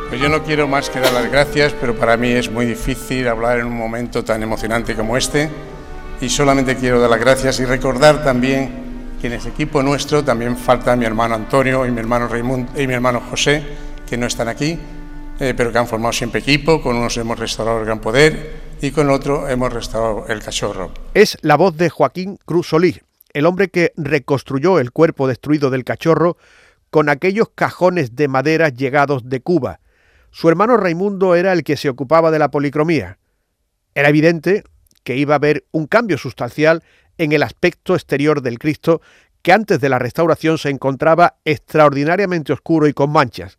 Pues 0.09 0.21
yo 0.21 0.29
no 0.29 0.43
quiero 0.43 0.67
más 0.67 0.89
que 0.89 0.99
dar 0.99 1.11
las 1.11 1.29
gracias, 1.29 1.73
pero 1.79 1.95
para 1.95 2.15
mí 2.15 2.29
es 2.29 2.49
muy 2.49 2.65
difícil 2.65 3.27
hablar 3.27 3.59
en 3.59 3.67
un 3.67 3.77
momento 3.77 4.23
tan 4.23 4.41
emocionante 4.43 4.95
como 4.95 5.17
este. 5.17 5.49
Y 6.21 6.29
solamente 6.29 6.77
quiero 6.77 7.01
dar 7.01 7.09
las 7.09 7.19
gracias 7.19 7.59
y 7.59 7.65
recordar 7.65 8.23
también 8.23 8.85
que 9.19 9.27
en 9.27 9.33
ese 9.33 9.49
equipo 9.49 9.83
nuestro 9.83 10.23
también 10.23 10.55
falta 10.55 10.95
mi 10.95 11.05
hermano 11.05 11.35
Antonio 11.35 11.85
y 11.85 11.91
mi 11.91 11.99
hermano 11.99 12.27
Raimundo 12.27 12.71
y 12.79 12.87
mi 12.87 12.93
hermano 12.93 13.21
José, 13.29 13.63
que 14.07 14.15
no 14.15 14.25
están 14.25 14.47
aquí, 14.47 14.79
eh, 15.39 15.53
pero 15.55 15.71
que 15.71 15.77
han 15.77 15.87
formado 15.87 16.13
siempre 16.13 16.41
equipo, 16.41 16.81
con 16.81 16.95
unos 16.95 17.17
hemos 17.17 17.37
restaurado 17.37 17.79
el 17.79 17.85
Gran 17.85 17.99
Poder 17.99 18.65
y 18.81 18.91
con 18.91 19.09
otro 19.09 19.47
hemos 19.49 19.71
restaurado 19.71 20.27
el 20.27 20.41
Cachorro. 20.41 20.91
Es 21.13 21.37
la 21.41 21.55
voz 21.55 21.75
de 21.77 21.89
Joaquín 21.89 22.37
Cruz 22.45 22.69
Solís, 22.69 23.01
el 23.33 23.45
hombre 23.45 23.69
que 23.69 23.93
reconstruyó 23.97 24.79
el 24.79 24.91
cuerpo 24.91 25.27
destruido 25.27 25.69
del 25.69 25.83
Cachorro 25.83 26.37
con 26.89 27.09
aquellos 27.09 27.49
cajones 27.53 28.15
de 28.15 28.27
madera 28.27 28.69
llegados 28.69 29.27
de 29.27 29.41
Cuba. 29.41 29.79
Su 30.31 30.49
hermano 30.49 30.77
Raimundo 30.77 31.35
era 31.35 31.53
el 31.53 31.63
que 31.63 31.77
se 31.77 31.89
ocupaba 31.89 32.31
de 32.31 32.39
la 32.39 32.51
policromía. 32.51 33.17
Era 33.93 34.09
evidente 34.09 34.63
que 35.03 35.17
iba 35.17 35.35
a 35.35 35.37
haber 35.37 35.65
un 35.71 35.87
cambio 35.87 36.17
sustancial 36.17 36.83
en 37.17 37.31
el 37.31 37.43
aspecto 37.43 37.95
exterior 37.95 38.41
del 38.41 38.59
Cristo 38.59 39.01
que 39.41 39.53
antes 39.53 39.79
de 39.79 39.89
la 39.89 39.99
restauración 39.99 40.57
se 40.57 40.69
encontraba 40.69 41.35
extraordinariamente 41.45 42.51
oscuro 42.51 42.87
y 42.87 42.93
con 42.93 43.11
manchas, 43.11 43.57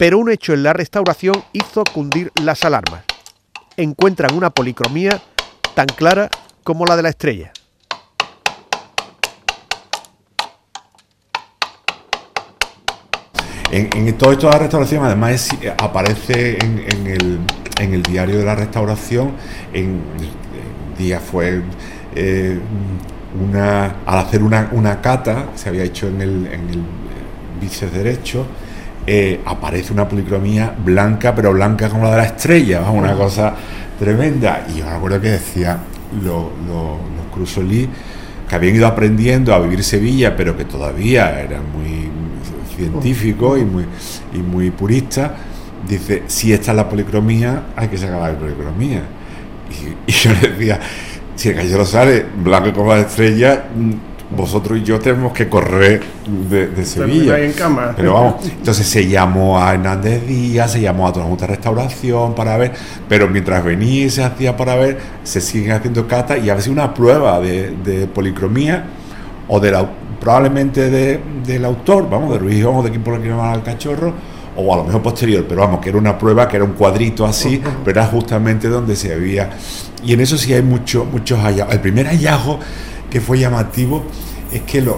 pero 0.00 0.18
un 0.18 0.30
hecho 0.30 0.54
en 0.54 0.62
la 0.62 0.72
restauración 0.72 1.34
hizo 1.52 1.84
cundir 1.84 2.32
las 2.42 2.64
alarmas. 2.64 3.04
Encuentran 3.76 4.32
una 4.32 4.48
policromía 4.48 5.20
tan 5.74 5.84
clara 5.88 6.30
como 6.64 6.86
la 6.86 6.96
de 6.96 7.02
la 7.02 7.10
estrella. 7.10 7.52
En, 13.70 14.16
todo 14.16 14.32
esto 14.32 14.46
de 14.46 14.54
la 14.54 14.58
restauración, 14.58 15.04
además, 15.04 15.50
aparece 15.76 16.56
en, 16.64 17.42
el, 17.92 18.02
diario 18.02 18.38
de 18.38 18.44
la 18.46 18.54
restauración, 18.54 19.32
en, 19.74 20.00
días 20.96 21.22
fue 21.22 21.60
eh, 22.16 22.58
una, 23.38 23.96
al 24.06 24.18
hacer 24.18 24.42
una, 24.42 25.00
cata, 25.02 25.50
se 25.56 25.68
había 25.68 25.84
hecho 25.84 26.08
en 26.08 26.22
el, 26.22 26.46
en 26.46 26.70
el 26.70 26.82
bíceps 27.60 27.92
derecho, 27.92 28.46
eh, 29.12 29.40
aparece 29.44 29.92
una 29.92 30.08
policromía 30.08 30.72
blanca, 30.84 31.34
pero 31.34 31.52
blanca 31.52 31.88
como 31.88 32.04
la 32.04 32.12
de 32.12 32.16
la 32.18 32.24
estrella, 32.26 32.88
una 32.90 33.12
cosa 33.14 33.52
tremenda. 33.98 34.64
Y 34.72 34.78
yo 34.78 34.84
me 34.84 34.92
acuerdo 34.92 35.20
que 35.20 35.30
decía 35.30 35.78
los 36.22 36.44
Crusolí 37.34 37.88
que 38.48 38.54
habían 38.54 38.76
ido 38.76 38.86
aprendiendo 38.86 39.52
a 39.52 39.58
vivir 39.58 39.82
Sevilla, 39.82 40.36
pero 40.36 40.56
que 40.56 40.64
todavía 40.64 41.40
eran 41.40 41.72
muy 41.72 42.08
científicos 42.76 43.58
y 43.60 43.64
muy, 43.64 43.84
y 44.32 44.38
muy 44.38 44.70
puristas, 44.70 45.32
dice, 45.88 46.22
si 46.28 46.52
esta 46.52 46.70
es 46.70 46.76
la 46.76 46.88
policromía, 46.88 47.64
hay 47.74 47.88
que 47.88 47.98
sacar 47.98 48.32
la 48.32 48.38
policromía. 48.38 49.02
Y, 50.06 50.12
yo 50.12 50.30
le 50.40 50.50
decía, 50.50 50.78
si 51.34 51.48
el 51.48 51.56
cachorro 51.56 51.84
sale 51.84 52.26
blanco 52.44 52.72
como 52.72 52.94
la 52.94 53.00
estrella, 53.00 53.64
vosotros 54.36 54.78
y 54.78 54.82
yo 54.82 54.98
tenemos 55.00 55.32
que 55.32 55.48
correr 55.48 56.02
de, 56.48 56.84
Sevilla. 56.84 57.38
En 57.38 57.52
cama. 57.52 57.92
Pero 57.96 58.14
vamos, 58.14 58.34
entonces 58.44 58.86
se 58.86 59.08
llamó 59.08 59.58
a 59.58 59.74
Hernández 59.74 60.26
Díaz, 60.26 60.72
se 60.72 60.80
llamó 60.80 61.08
a 61.08 61.12
toda 61.12 61.24
la 61.24 61.30
Junta 61.30 61.46
de 61.46 61.54
Restauración 61.54 62.34
para 62.34 62.56
ver, 62.56 62.72
pero 63.08 63.28
mientras 63.28 63.64
venía 63.64 64.06
y 64.06 64.10
se 64.10 64.22
hacía 64.22 64.56
para 64.56 64.76
ver, 64.76 64.98
se 65.24 65.40
siguen 65.40 65.72
haciendo 65.72 66.06
catas 66.06 66.38
y 66.44 66.50
a 66.50 66.54
veces 66.54 66.70
una 66.70 66.94
prueba 66.94 67.40
de, 67.40 68.08
policromía 68.14 68.84
o 69.48 69.58
de 69.58 69.72
la, 69.72 69.88
probablemente 70.20 70.88
del 70.90 71.64
autor, 71.64 72.08
vamos, 72.08 72.32
de 72.32 72.38
Ruiz 72.38 72.64
o 72.64 72.82
de 72.82 72.90
quien 72.90 73.02
por 73.02 73.14
el 73.14 73.32
al 73.32 73.62
cachorro, 73.62 74.14
o 74.56 74.74
a 74.74 74.76
lo 74.76 74.84
mejor 74.84 75.02
posterior, 75.02 75.44
pero 75.48 75.62
vamos, 75.62 75.80
que 75.80 75.88
era 75.88 75.98
una 75.98 76.16
prueba, 76.18 76.46
que 76.46 76.56
era 76.56 76.64
un 76.64 76.72
cuadrito 76.72 77.24
así, 77.24 77.60
pero 77.84 78.00
era 78.00 78.08
justamente 78.08 78.68
donde 78.68 78.94
se 78.94 79.12
había. 79.12 79.50
Y 80.04 80.12
en 80.12 80.20
eso 80.20 80.36
sí 80.36 80.52
hay 80.52 80.62
mucho, 80.62 81.04
muchos 81.04 81.38
hallazgos. 81.38 81.74
El 81.74 81.80
primer 81.80 82.06
hallazgo 82.06 82.58
que 83.10 83.20
fue 83.20 83.38
llamativo 83.38 84.04
es 84.52 84.62
que 84.62 84.80
los 84.80 84.96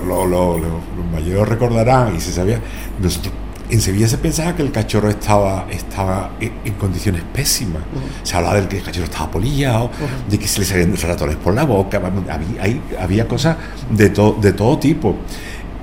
mayores 1.12 1.48
recordarán 1.48 2.14
y 2.16 2.20
se 2.20 2.32
sabía, 2.32 2.60
nosotros 3.00 3.34
en 3.72 3.80
Sevilla 3.80 4.06
se 4.06 4.18
pensaba 4.18 4.54
que 4.54 4.60
el 4.60 4.70
cachorro 4.70 5.08
estaba, 5.08 5.66
estaba 5.70 6.32
en, 6.40 6.74
condiciones 6.74 7.22
pésimas. 7.32 7.82
Se 8.22 8.36
hablaba 8.36 8.60
de 8.60 8.68
que 8.68 8.76
el 8.76 8.82
cachorro 8.82 9.06
estaba 9.06 9.30
polillado, 9.30 9.90
de 10.28 10.38
que 10.38 10.46
se 10.46 10.60
le 10.60 10.66
salían 10.66 10.94
ratones 10.94 11.36
por 11.36 11.54
la 11.54 11.64
boca, 11.64 11.96
había, 11.96 12.80
había 13.00 13.26
cosas 13.26 13.56
de, 13.90 14.10
de 14.10 14.52
todo 14.52 14.78
tipo. 14.78 15.16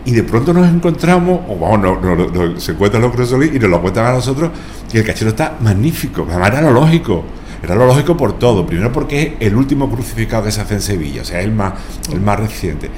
Y 0.06 0.12
de 0.12 0.22
pronto 0.22 0.54
nos 0.54 0.70
encontramos, 0.70 1.42
o 1.48 1.58
vamos, 1.58 2.00
no, 2.00 2.60
se 2.60 2.74
encuentran 2.74 3.02
los 3.02 3.12
Cruzolí 3.12 3.52
y 3.56 3.60
nos 3.60 3.72
lo 3.72 3.82
cuentan 3.82 4.06
a 4.06 4.12
nosotros, 4.14 4.52
que 4.92 5.00
el 5.00 5.06
cachorro 5.06 5.32
está 5.32 5.58
magnífico. 5.60 6.28
Además 6.30 6.50
era 6.50 6.62
lo 6.62 6.72
lógico. 6.72 7.24
Era 7.62 7.76
lo 7.76 7.86
lógico 7.86 8.16
por 8.16 8.40
todo. 8.40 8.66
Primero 8.66 8.92
porque 8.92 9.22
es 9.22 9.48
el 9.48 9.56
último 9.56 9.90
crucificado 9.90 10.44
que 10.44 10.52
se 10.52 10.62
hace 10.62 10.76
en 10.76 10.82
Sevilla, 10.82 11.22
o 11.22 11.26
sea, 11.26 11.42
el 11.42 11.52
más, 11.52 11.74
el 12.12 12.22
más 12.22 12.40
reciente. 12.40 12.90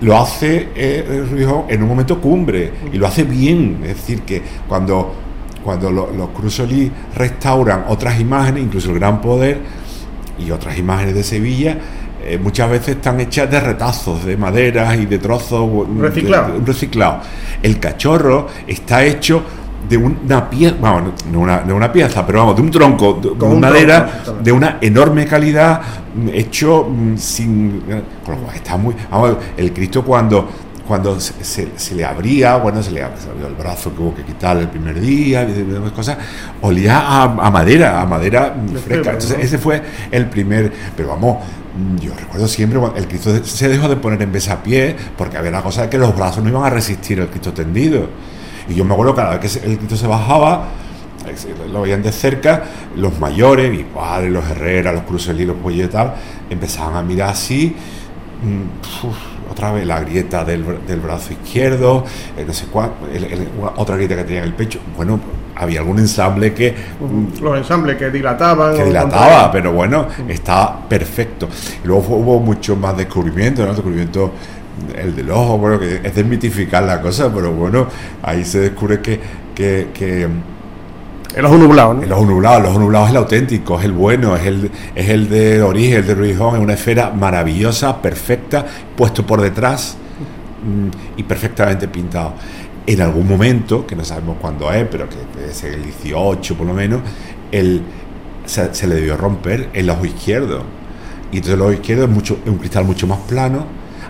Lo 0.00 0.18
hace 0.18 0.68
eh, 0.74 1.64
en 1.68 1.82
un 1.82 1.88
momento 1.88 2.20
cumbre 2.20 2.72
y 2.92 2.98
lo 2.98 3.06
hace 3.06 3.24
bien. 3.24 3.80
Es 3.82 3.96
decir, 3.96 4.22
que 4.22 4.42
cuando, 4.68 5.14
cuando 5.64 5.90
los 5.90 6.30
Cruzolí 6.30 6.90
restauran 7.14 7.84
otras 7.88 8.18
imágenes, 8.18 8.64
incluso 8.64 8.90
el 8.90 8.98
Gran 8.98 9.20
Poder 9.20 9.60
y 10.38 10.50
otras 10.50 10.76
imágenes 10.76 11.14
de 11.14 11.22
Sevilla, 11.22 11.78
eh, 12.24 12.38
muchas 12.38 12.70
veces 12.70 12.96
están 12.96 13.20
hechas 13.20 13.50
de 13.50 13.58
retazos, 13.58 14.24
de 14.24 14.36
maderas 14.36 14.96
y 14.96 15.06
de 15.06 15.18
trozos 15.18 15.68
reciclados. 15.98 16.64
Reciclado. 16.64 17.20
El 17.62 17.80
cachorro 17.80 18.48
está 18.66 19.04
hecho 19.04 19.42
de 19.88 19.96
una 19.96 20.48
pieza, 20.48 20.76
bueno, 20.78 21.12
no 21.30 21.40
una, 21.40 21.62
una, 21.62 21.92
pieza, 21.92 22.24
pero 22.26 22.40
vamos, 22.40 22.56
de 22.56 22.62
un 22.62 22.70
tronco 22.70 23.20
de, 23.20 23.46
madera 23.56 24.22
de 24.42 24.52
una 24.52 24.78
enorme 24.80 25.26
calidad, 25.26 25.80
mm, 26.14 26.28
hecho 26.32 26.88
mm, 26.88 27.16
sin. 27.16 27.82
Está 28.54 28.76
muy. 28.76 28.94
Vamos, 29.10 29.36
el 29.56 29.72
Cristo 29.72 30.02
cuando 30.04 30.48
cuando 30.86 31.18
se, 31.20 31.94
le 31.94 32.04
abría, 32.04 32.56
bueno, 32.56 32.82
se 32.82 32.90
le, 32.90 33.02
abrió 33.02 33.46
el 33.46 33.54
brazo 33.54 33.94
que 33.94 34.02
hubo 34.02 34.14
que 34.14 34.24
quitar 34.24 34.56
el 34.58 34.68
primer 34.68 35.00
día, 35.00 35.42
y 35.44 35.90
cosas, 35.90 36.18
olía 36.60 37.22
a, 37.22 37.50
madera, 37.50 38.00
a 38.00 38.06
madera 38.06 38.54
fresca. 38.84 39.12
Entonces, 39.12 39.38
ese 39.40 39.58
fue 39.58 39.80
el 40.10 40.26
primer. 40.26 40.72
Pero 40.96 41.10
vamos, 41.10 41.38
yo 42.00 42.12
recuerdo 42.14 42.48
siempre 42.48 42.78
cuando 42.78 42.98
el 42.98 43.06
Cristo 43.06 43.42
se 43.44 43.68
dejó 43.68 43.88
de 43.88 43.96
poner 43.96 44.20
en 44.22 44.32
besapié 44.32 44.94
porque 45.16 45.38
había 45.38 45.50
la 45.50 45.62
cosa 45.62 45.82
de 45.82 45.88
que 45.88 45.98
los 45.98 46.14
brazos 46.14 46.42
no 46.42 46.50
iban 46.50 46.64
a 46.64 46.70
resistir 46.70 47.20
el 47.20 47.28
Cristo 47.28 47.52
tendido. 47.52 48.08
Y 48.68 48.74
yo 48.74 48.84
me 48.84 48.94
acuerdo 48.94 49.14
cada 49.14 49.36
vez 49.36 49.58
que 49.58 49.66
el 49.66 49.78
Cristo 49.78 49.96
se 49.96 50.06
bajaba, 50.06 50.68
lo 51.70 51.82
veían 51.82 52.02
de 52.02 52.12
cerca, 52.12 52.64
los 52.96 53.18
mayores, 53.18 53.70
mis 53.70 53.84
padres, 53.84 54.30
los 54.30 54.44
Herrera, 54.48 54.92
los 54.92 55.02
Crucelí, 55.02 55.44
los 55.44 55.56
Pollos 55.56 55.86
y 55.86 55.90
tal, 55.90 56.14
empezaban 56.50 56.96
a 56.96 57.02
mirar 57.02 57.30
así, 57.30 57.74
mm, 58.42 59.50
otra 59.50 59.72
vez 59.72 59.86
la 59.86 60.00
grieta 60.00 60.44
del, 60.44 60.62
brazo 60.62 61.32
izquierdo, 61.32 62.04
eh, 62.36 62.44
no 62.46 62.52
sé 62.52 62.66
cuál, 62.66 62.92
otra 63.76 63.96
grieta 63.96 64.16
que 64.16 64.24
tenía 64.24 64.40
en 64.40 64.46
el 64.46 64.54
pecho. 64.54 64.80
Bueno, 64.96 65.20
había 65.54 65.80
algún 65.80 65.98
ensamble 65.98 66.54
que. 66.54 66.74
Mm, 67.00 67.42
los 67.42 67.58
ensambles 67.58 67.96
que 67.96 68.10
dilataban. 68.10 68.74
Que 68.74 68.84
dilataba, 68.84 69.52
pero 69.52 69.72
bueno, 69.72 70.06
estaba 70.28 70.88
perfecto. 70.88 71.48
Y 71.84 71.86
luego 71.86 72.16
hubo 72.16 72.40
mucho 72.40 72.76
más 72.76 72.96
descubrimiento, 72.96 73.64
¿no? 73.64 73.72
Descubrimiento 73.72 74.32
el 74.96 75.14
del 75.14 75.30
ojo, 75.30 75.58
bueno, 75.58 75.78
que 75.78 76.00
es 76.02 76.14
desmitificar 76.14 76.82
la 76.82 77.00
cosa, 77.00 77.32
pero 77.32 77.52
bueno, 77.52 77.86
ahí 78.22 78.44
se 78.44 78.60
descubre 78.60 79.00
que, 79.00 79.20
que, 79.54 80.28
el 81.34 81.44
ojo 81.46 81.56
nublado, 81.56 81.94
¿no? 81.94 82.02
El 82.02 82.12
ojo 82.12 82.26
nublado, 82.26 82.58
el 82.58 82.66
ojo 82.66 82.78
nublado 82.78 83.06
es 83.06 83.10
el 83.12 83.16
auténtico, 83.16 83.78
es 83.78 83.86
el 83.86 83.92
bueno, 83.92 84.36
es 84.36 84.46
el, 84.46 84.70
es 84.94 85.08
el 85.08 85.30
de 85.30 85.62
origen, 85.62 85.98
el 85.98 86.06
de 86.06 86.14
Ruijón, 86.14 86.56
es 86.56 86.60
una 86.60 86.74
esfera 86.74 87.10
maravillosa, 87.10 88.02
perfecta, 88.02 88.66
puesto 88.94 89.26
por 89.26 89.40
detrás 89.40 89.96
mm, 90.62 91.18
y 91.18 91.22
perfectamente 91.22 91.88
pintado. 91.88 92.34
En 92.86 93.00
algún 93.00 93.26
momento, 93.28 93.86
que 93.86 93.96
no 93.96 94.04
sabemos 94.04 94.36
cuándo 94.40 94.70
es, 94.72 94.86
pero 94.88 95.08
que 95.08 95.16
es 95.48 95.64
el 95.64 95.82
18 95.82 96.54
por 96.54 96.66
lo 96.66 96.74
menos, 96.74 97.00
el, 97.50 97.82
se, 98.44 98.86
le 98.86 98.96
debió 98.96 99.16
romper 99.16 99.70
el 99.72 99.88
ojo 99.88 100.04
izquierdo. 100.04 100.62
Y 101.30 101.36
entonces 101.36 101.54
el 101.54 101.62
ojo 101.62 101.72
izquierdo 101.72 102.04
es, 102.04 102.10
mucho, 102.10 102.38
es 102.44 102.50
un 102.50 102.58
cristal 102.58 102.84
mucho 102.84 103.06
más 103.06 103.20
plano, 103.20 103.64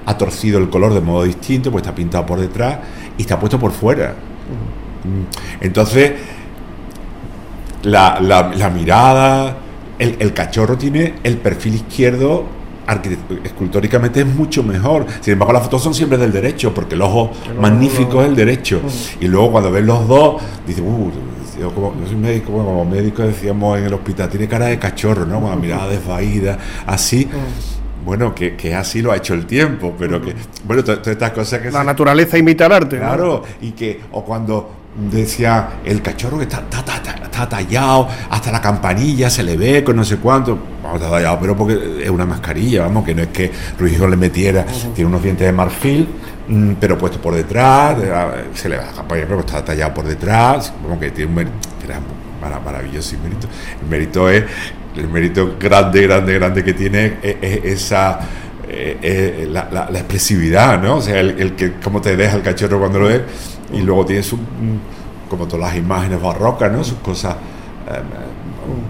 ha 0.07 0.19
torcido 0.19 0.59
el 0.59 0.69
color 0.69 0.95
de 0.95 1.01
modo 1.01 1.25
distinto, 1.25 1.71
pues 1.71 1.83
está 1.83 1.95
pintado 1.95 2.27
por 2.27 2.41
detrás 2.41 2.79
y 3.19 3.23
está 3.23 3.39
puesto 3.39 3.59
por 3.59 3.73
fuera. 3.73 4.11
Mm. 5.05 5.65
Entonces, 5.65 6.13
la, 7.83 8.21
la, 8.21 8.71
mirada, 8.71 9.57
el, 9.99 10.17
el, 10.19 10.33
cachorro 10.33 10.77
tiene 10.77 11.15
el 11.25 11.39
perfil 11.39 11.75
izquierdo 11.75 12.63
escultóricamente 13.45 14.21
es 14.21 14.27
mucho 14.27 14.63
mejor. 14.63 15.07
Sin 15.21 15.35
embargo, 15.35 15.53
las 15.53 15.63
fotos 15.65 15.83
son 15.83 15.95
siempre 15.95 16.19
del 16.19 16.33
derecho, 16.33 16.75
porque 16.75 16.95
el 16.95 17.03
ojo 17.03 17.31
magnífico 17.61 18.23
es 18.23 18.29
el 18.29 18.37
derecho. 18.37 18.81
Y 19.21 19.29
luego 19.29 19.53
cuando 19.53 19.71
ves 19.71 19.85
los 19.85 20.07
dos, 20.09 20.43
dices, 20.67 20.83
uh, 20.85 21.11
yo, 21.61 21.73
como, 21.75 21.95
soy 22.07 22.17
médico, 22.17 22.53
como 22.53 22.85
médico 22.85 23.23
decíamos 23.23 23.79
en 23.79 23.85
el 23.85 23.95
hospital, 23.95 24.29
tiene 24.29 24.49
cara 24.49 24.67
de 24.67 24.79
cachorro, 24.79 25.27
¿no? 25.27 25.41
Con 25.41 25.51
la 25.51 25.57
mirada 25.57 25.89
desvaída, 25.91 26.59
así 26.87 27.29
bueno, 28.05 28.35
que, 28.35 28.57
que, 28.57 28.75
así 28.75 29.03
lo 29.03 29.13
ha 29.13 29.17
hecho 29.17 29.35
el 29.35 29.47
tiempo, 29.47 29.95
pero 29.99 30.21
que, 30.21 30.35
bueno, 30.65 30.83
todas 30.83 31.07
estas 31.07 31.31
cosas 31.31 31.61
que... 31.61 31.71
La 31.71 31.85
naturaleza 31.85 32.39
imita 32.39 32.67
el 32.67 32.73
arte. 32.73 32.99
Claro, 32.99 33.43
y 33.61 33.73
que, 33.73 34.01
o 34.13 34.25
cuando 34.25 34.83
decía 35.11 35.81
el 35.85 36.03
cachorro 36.03 36.39
que 36.39 36.45
está, 36.45 36.63
está, 36.71 37.49
tallado, 37.49 38.09
hasta 38.31 38.53
la 38.53 38.61
campanilla 38.61 39.29
se 39.29 39.43
le 39.43 39.57
ve 39.57 39.83
con 39.83 39.97
no 39.97 40.05
sé 40.05 40.19
cuánto, 40.19 40.57
vamos, 40.83 41.01
está 41.01 41.11
tallado, 41.11 41.39
pero 41.41 41.57
porque 41.57 42.03
es 42.05 42.11
una 42.11 42.27
mascarilla, 42.27 42.83
vamos, 42.83 43.05
que 43.05 43.15
no 43.15 43.23
es 43.23 43.29
que 43.29 43.51
Ruiz 43.79 43.99
le 43.99 44.17
metiera, 44.17 44.65
tiene 44.95 45.09
unos 45.09 45.23
dientes 45.23 45.47
de 45.47 45.53
marfil, 45.53 46.09
mm, 46.47 46.73
pero 46.79 46.99
puesto 46.99 47.21
por 47.21 47.35
detrás, 47.35 47.97
se 48.55 48.69
le 48.69 48.77
ve 48.77 48.85
la 48.85 48.93
campaña, 48.93 49.25
pero 49.27 49.41
está 49.41 49.65
tallado 49.65 49.95
por 49.95 50.05
detrás, 50.07 50.73
como 50.83 51.01
que 51.01 51.11
tiene 51.11 51.33
un 51.33 51.49
maravilloso 52.51 53.17
mérito. 53.23 53.49
El 53.83 53.89
mérito 53.89 54.29
es 54.29 54.45
el 54.97 55.09
mérito 55.09 55.57
grande, 55.59 56.03
grande, 56.03 56.35
grande 56.35 56.65
que 56.65 56.75
tiene 56.75 57.15
es, 57.23 57.37
esa 57.65 58.21
eh, 58.69 58.99
eh, 59.03 59.49
la, 59.51 59.69
la, 59.71 59.99
expresividad, 59.99 60.81
¿no? 60.83 60.97
O 60.97 61.01
sea, 61.01 61.21
el, 61.21 61.55
que 61.55 61.75
cómo 61.75 62.01
te 62.01 62.17
deja 62.17 62.37
el 62.37 62.43
cachorro 62.43 62.79
cuando 62.79 63.01
lo 63.01 63.07
ves 63.07 63.23
y 63.73 63.81
luego 63.81 64.07
tiene 64.07 64.23
su, 64.23 64.37
mm, 64.37 65.29
como 65.29 65.47
todas 65.47 65.69
las 65.69 65.77
imágenes 65.77 66.21
barrocas, 66.21 66.71
¿no? 66.71 66.85
Sus 66.85 66.99
cosas 66.99 67.35
eh, 67.35 68.01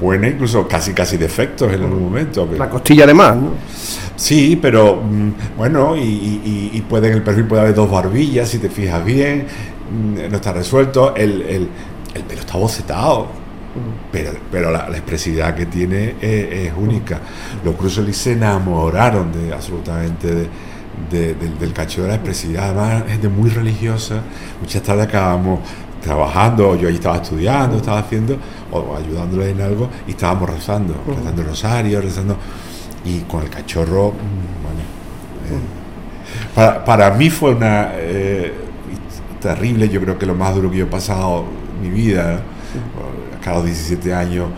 buenas, 0.01 0.33
incluso 0.33 0.67
casi 0.69 0.93
casi 0.93 1.17
defectos 1.17 1.73
en 1.73 1.83
algún 1.83 2.03
momento. 2.03 2.49
La 2.57 2.69
costilla 2.69 3.05
además, 3.05 3.37
¿no? 3.37 3.51
Sí, 4.17 4.59
pero 4.61 4.97
mm, 4.97 5.57
bueno, 5.57 5.97
y, 5.97 6.71
y, 6.73 6.81
puede 6.89 7.09
en 7.09 7.15
el 7.15 7.23
perfil 7.23 7.45
puede 7.47 7.63
haber 7.63 7.75
dos 7.75 7.91
barbillas, 7.91 8.49
si 8.49 8.59
te 8.59 8.69
fijas 8.69 9.05
bien, 9.05 9.47
mm, 9.91 10.31
no 10.31 10.37
está 10.37 10.53
resuelto, 10.53 11.15
el, 11.17 11.43
el, 11.43 11.69
el 12.15 12.23
pelo 12.23 12.41
está 12.41 12.57
bocetado 12.57 13.42
pero, 14.11 14.33
pero 14.51 14.71
la, 14.71 14.89
expresividad 14.89 15.55
que 15.55 15.67
tiene 15.67 16.17
es, 16.21 16.73
única. 16.77 17.21
Los 17.65 17.75
Cruzoli 17.77 18.13
se 18.13 18.33
enamoraron 18.33 19.33
de 19.33 19.53
absolutamente 19.53 20.49
del, 21.11 21.73
cacho 21.73 22.03
de 22.03 22.09
la 22.09 22.15
expresividad, 22.15 22.79
además 22.79 23.05
gente 23.09 23.29
muy 23.29 23.51
religiosa. 23.51 24.21
Muchas 24.61 24.83
tardes 24.83 25.07
acabamos 25.07 25.61
trabajando, 26.03 26.77
yo 26.77 26.89
ahí 26.89 26.95
estaba 26.95 27.17
estudiando, 27.17 27.77
estaba 27.77 28.01
haciendo, 28.01 28.37
o 28.71 28.97
ayudándoles 28.97 29.49
en 29.49 29.61
algo, 29.61 29.89
y 30.07 30.11
estábamos 30.11 30.51
rezando, 30.51 30.95
rezando 31.07 31.43
el 31.43 31.49
rosario, 31.49 32.01
rezando. 32.01 32.37
y 33.05 33.21
con 33.21 33.43
el 33.43 33.51
cachorro, 33.51 34.13
bueno, 34.13 34.83
eh, 35.49 36.81
para, 36.85 37.11
mí 37.13 37.31
fue 37.31 37.55
una 37.55 37.91
eh, 37.95 38.53
terrible, 39.41 39.89
yo 39.89 40.01
creo 40.01 40.19
que 40.19 40.27
lo 40.27 40.35
más 40.35 40.55
duro 40.55 40.71
que 40.71 40.79
yo 40.79 40.85
he 40.85 40.89
pasado 40.89 41.45
en 41.77 41.83
mi 41.83 41.91
vida, 41.91 42.43
cada 43.43 43.63
17 43.63 44.15
años 44.15 44.49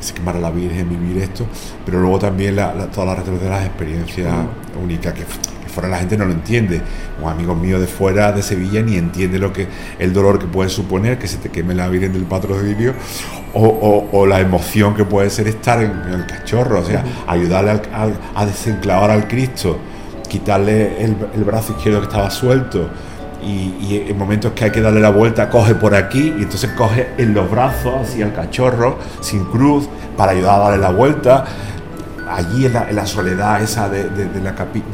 se 0.00 0.14
quemara 0.14 0.38
la 0.38 0.50
Virgen, 0.50 0.88
vivir 0.88 1.22
esto, 1.22 1.46
pero 1.84 2.00
luego 2.00 2.18
también 2.18 2.56
la, 2.56 2.72
toda 2.86 3.14
la 3.14 3.22
de 3.22 3.48
las 3.48 3.64
experiencias 3.64 4.34
únicas 4.82 5.14
que, 5.14 5.24
fuera 5.72 5.88
la 5.88 5.96
gente 5.96 6.18
no 6.18 6.26
lo 6.26 6.32
entiende. 6.32 6.82
Un 7.22 7.30
amigo 7.30 7.54
mío 7.54 7.80
de 7.80 7.86
fuera 7.86 8.30
de 8.32 8.42
Sevilla 8.42 8.82
ni 8.82 8.96
entiende 8.96 9.38
lo 9.38 9.54
que 9.54 9.66
el 9.98 10.12
dolor 10.12 10.38
que 10.38 10.46
puede 10.46 10.68
suponer 10.68 11.18
que 11.18 11.26
se 11.26 11.38
te 11.38 11.48
queme 11.48 11.74
la 11.74 11.88
Virgen 11.88 12.12
del 12.12 12.24
patrocinio 12.24 12.92
o, 13.54 14.08
o, 14.12 14.26
la 14.26 14.40
emoción 14.40 14.94
que 14.94 15.04
puede 15.04 15.30
ser 15.30 15.48
estar 15.48 15.82
en, 15.82 15.90
el 16.12 16.26
cachorro, 16.26 16.80
o 16.80 16.84
sea, 16.84 17.04
ayudarle 17.26 17.80
a 18.34 18.46
desenclavar 18.46 19.10
al 19.10 19.28
Cristo, 19.28 19.78
quitarle 20.28 21.02
el, 21.02 21.16
el 21.34 21.44
brazo 21.44 21.72
izquierdo 21.72 22.00
que 22.00 22.06
estaba 22.06 22.30
suelto 22.30 22.90
y, 23.42 24.04
en 24.08 24.16
momentos 24.16 24.52
que 24.52 24.64
hay 24.64 24.70
que 24.70 24.80
darle 24.80 25.00
la 25.00 25.10
vuelta 25.10 25.50
coge 25.50 25.74
por 25.74 25.94
aquí 25.94 26.34
y 26.38 26.42
entonces 26.42 26.70
coge 26.76 27.08
en 27.18 27.34
los 27.34 27.50
brazos 27.50 27.94
así 28.02 28.22
al 28.22 28.32
cachorro 28.32 28.98
sin 29.20 29.44
cruz 29.44 29.88
para 30.16 30.32
ayudar 30.32 30.54
a 30.54 30.58
darle 30.64 30.78
la 30.78 30.90
vuelta. 30.90 31.44
Allí 32.30 32.64
en 32.64 32.72
la, 32.72 33.06
soledad 33.06 33.62
esa 33.62 33.88
de, 33.88 34.08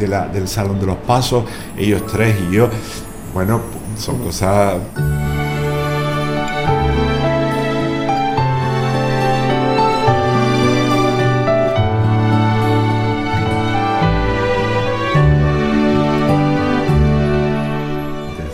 la, 0.09 0.27
del 0.27 0.49
salón 0.49 0.81
de 0.81 0.87
los 0.87 0.97
pasos 0.97 1.45
ellos 1.77 2.05
tres 2.11 2.35
y 2.49 2.55
yo 2.55 2.69
bueno 3.33 3.61
son 3.97 4.19
cosas 4.19 4.75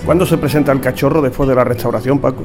¿Cuándo 0.04 0.26
se 0.26 0.36
presenta 0.36 0.72
el 0.72 0.80
cachorro 0.80 1.22
después 1.22 1.48
de 1.48 1.54
la 1.54 1.64
restauración, 1.64 2.18
Paco? 2.18 2.44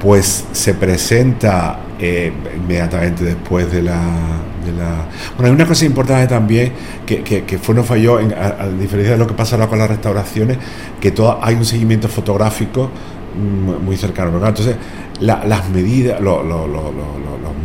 Pues 0.00 0.46
se 0.52 0.74
presenta 0.74 1.78
eh, 1.98 2.32
inmediatamente 2.56 3.24
después 3.24 3.70
de 3.70 3.82
la, 3.82 3.98
Bueno, 5.36 5.48
hay 5.48 5.50
una 5.50 5.66
cosa 5.66 5.84
importante 5.84 6.26
también 6.28 6.72
que, 7.04 7.22
que, 7.22 7.58
fue 7.58 7.74
no 7.74 7.82
falló, 7.82 8.18
a, 8.18 8.68
diferencia 8.68 9.12
de 9.12 9.18
lo 9.18 9.26
que 9.26 9.34
pasa 9.34 9.56
ahora 9.56 9.68
con 9.68 9.78
las 9.78 9.88
restauraciones, 9.88 10.58
que 11.00 11.10
todo, 11.10 11.38
hay 11.42 11.54
un 11.54 11.64
seguimiento 11.64 12.08
fotográfico 12.08 12.90
mm, 13.36 13.84
muy 13.84 13.96
cercano. 13.96 14.36
Entonces, 14.36 14.76
las 15.20 15.68
medidas, 15.70 16.20
los 16.20 16.42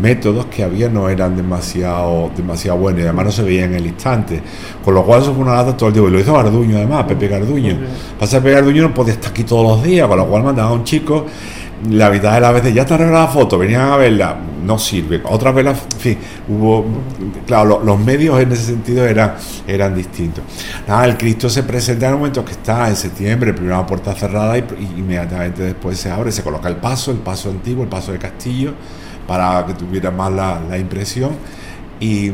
métodos 0.02 0.48
que 0.48 0.64
había 0.64 0.90
no 0.90 1.10
eran 1.10 1.36
demasiado, 1.36 2.32
demasiado 2.36 2.78
buenos 2.80 3.02
y 3.02 3.04
además 3.04 3.26
no 3.26 3.32
se 3.32 3.44
veían 3.44 3.72
en 3.72 3.76
el 3.76 3.88
instante. 3.88 4.42
Con 4.84 4.96
lo 4.96 5.06
cual 5.06 5.22
eso 5.22 5.34
fue 5.34 5.44
una 5.44 5.56
lata 5.56 5.78
todo 5.78 5.88
el 5.88 5.94
tiempo. 5.94 6.10
Y 6.10 6.14
lo 6.14 6.20
hizo 6.20 6.34
Garduño 6.34 6.78
además, 6.78 7.06
Pepe 7.06 7.28
Garduño. 7.28 7.78
Pasa 8.20 8.40
Pepe 8.40 8.56
Garduño 8.56 8.84
no 8.84 8.94
podía 8.94 9.14
estar 9.14 9.32
aquí 9.32 9.44
todos 9.44 9.78
los 9.78 9.84
días, 9.84 10.08
con 10.08 10.18
lo 10.18 10.28
cual 10.28 10.44
mandaba 10.44 10.70
a 10.70 10.74
un 10.74 10.84
chico 10.84 11.26
la 11.90 12.10
mitad 12.10 12.34
de 12.34 12.42
las 12.42 12.54
veces 12.54 12.74
ya 12.74 12.84
está 12.84 12.96
arreglada 12.96 13.26
la 13.26 13.32
foto, 13.32 13.58
venían 13.58 13.82
a 13.82 13.98
verla, 13.98 14.38
no 14.64 14.78
sirve. 14.78 15.22
Otras 15.24 15.56
veces, 15.56 15.78
en 15.94 16.00
fin, 16.00 16.18
hubo. 16.48 16.86
Claro, 17.46 17.82
los, 17.84 18.00
medios 18.00 18.40
en 18.40 18.52
ese 18.52 18.66
sentido 18.66 19.06
eran, 19.06 19.36
eran 19.68 19.96
distintos. 19.96 20.44
Nada, 20.88 21.06
el 21.06 21.18
Cristo 21.18 21.50
se 21.50 21.64
presenta 21.64 22.08
en 22.08 22.14
el 22.14 22.18
momento 22.20 22.46
que 22.46 22.52
está 22.52 22.88
en 22.88 22.96
septiembre, 22.96 23.54
primera 23.54 23.86
puerta 23.86 24.14
cerrada 24.14 24.58
y, 24.58 24.64
inmediatamente 24.98 25.64
después 25.64 25.98
se 25.98 26.12
abre, 26.12 26.32
se 26.32 26.44
coloca 26.44 26.70
el 26.70 26.76
paso, 26.76 27.12
el 27.12 27.18
paso 27.18 27.50
antiguo, 27.50 27.84
el 27.84 27.90
paso 27.90 28.12
de 28.12 28.20
Castillo, 28.20 28.74
para 29.28 29.66
que 29.66 29.74
tuviera 29.74 30.12
más 30.12 30.32
la, 30.32 30.78
impresión. 30.78 31.32
Y, 32.00 32.32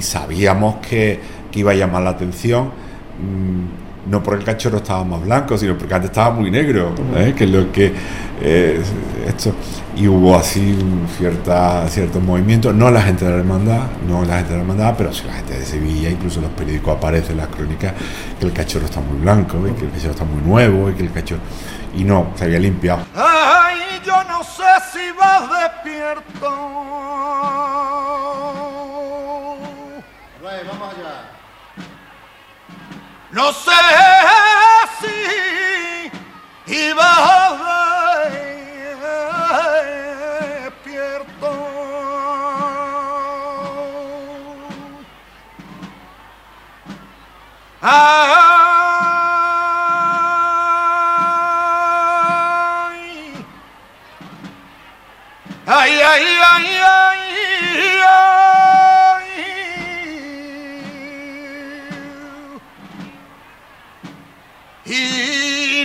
sabíamos 0.00 0.76
que, 0.76 1.20
iba 1.52 1.72
a 1.72 1.74
llamar 1.74 2.02
la 2.02 2.10
atención. 2.10 2.66
Mm, 2.66 4.10
no 4.10 4.22
porque 4.22 4.40
el 4.40 4.46
cachorro 4.46 4.78
estaba 4.78 5.04
más 5.04 5.22
blanco, 5.22 5.58
sino 5.58 5.76
porque 5.76 5.94
antes 5.94 6.10
estaba 6.10 6.34
muy 6.34 6.50
negro, 6.50 6.94
¿eh? 7.16 7.34
que 7.36 7.46
lo 7.46 7.70
que 7.70 7.92
eh, 8.40 8.80
esto 9.26 9.52
y 9.96 10.08
hubo 10.08 10.36
así 10.36 10.76
cierta, 11.18 11.86
ciertos 11.88 12.22
movimientos, 12.22 12.74
no 12.74 12.90
la 12.90 13.02
gente 13.02 13.24
de 13.24 13.32
la 13.32 13.38
hermandad, 13.38 13.82
no 14.08 14.24
la 14.24 14.36
gente 14.38 14.52
de 14.52 14.56
la 14.56 14.62
hermandad, 14.62 14.94
pero 14.96 15.12
sí 15.12 15.24
la 15.26 15.34
gente 15.34 15.58
de 15.58 15.66
Sevilla, 15.66 16.08
incluso 16.08 16.38
en 16.38 16.46
los 16.46 16.52
periódicos 16.52 16.96
aparece 16.96 17.32
en 17.32 17.38
las 17.38 17.48
crónicas 17.48 17.92
que 18.38 18.46
el 18.46 18.52
cachorro 18.52 18.86
está 18.86 19.00
muy 19.00 19.20
blanco, 19.20 19.58
y 19.68 19.72
que 19.72 19.84
el 19.84 19.90
cachorro 19.90 20.12
está 20.12 20.24
muy 20.24 20.42
nuevo, 20.42 20.90
y 20.90 20.94
que 20.94 21.02
el 21.02 21.12
cachorro 21.12 21.42
y 21.96 22.04
no, 22.04 22.28
se 22.36 22.44
había 22.44 22.58
limpiado. 22.58 23.00
Yo 24.04 24.24
no 24.24 24.42
sé 24.42 24.64
si 24.92 25.10
vas 25.12 25.50
despierto. 25.50 26.50
vamos 30.66 30.94
allá. 30.94 31.30
No 33.30 33.52
sé 33.52 33.70
si 35.00 35.16
iba 36.72 37.10
despierto. 40.64 41.50
Ay, 47.82 48.49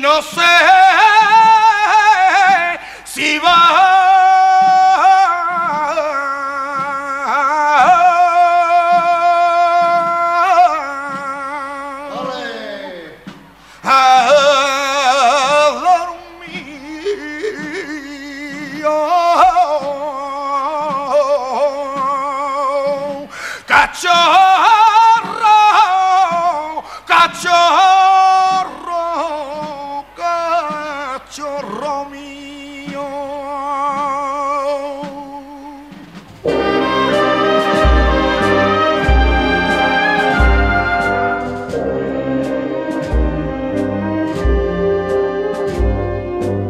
no 0.06 0.22
sé 0.22 0.54
si 3.06 3.40
va 3.40 4.15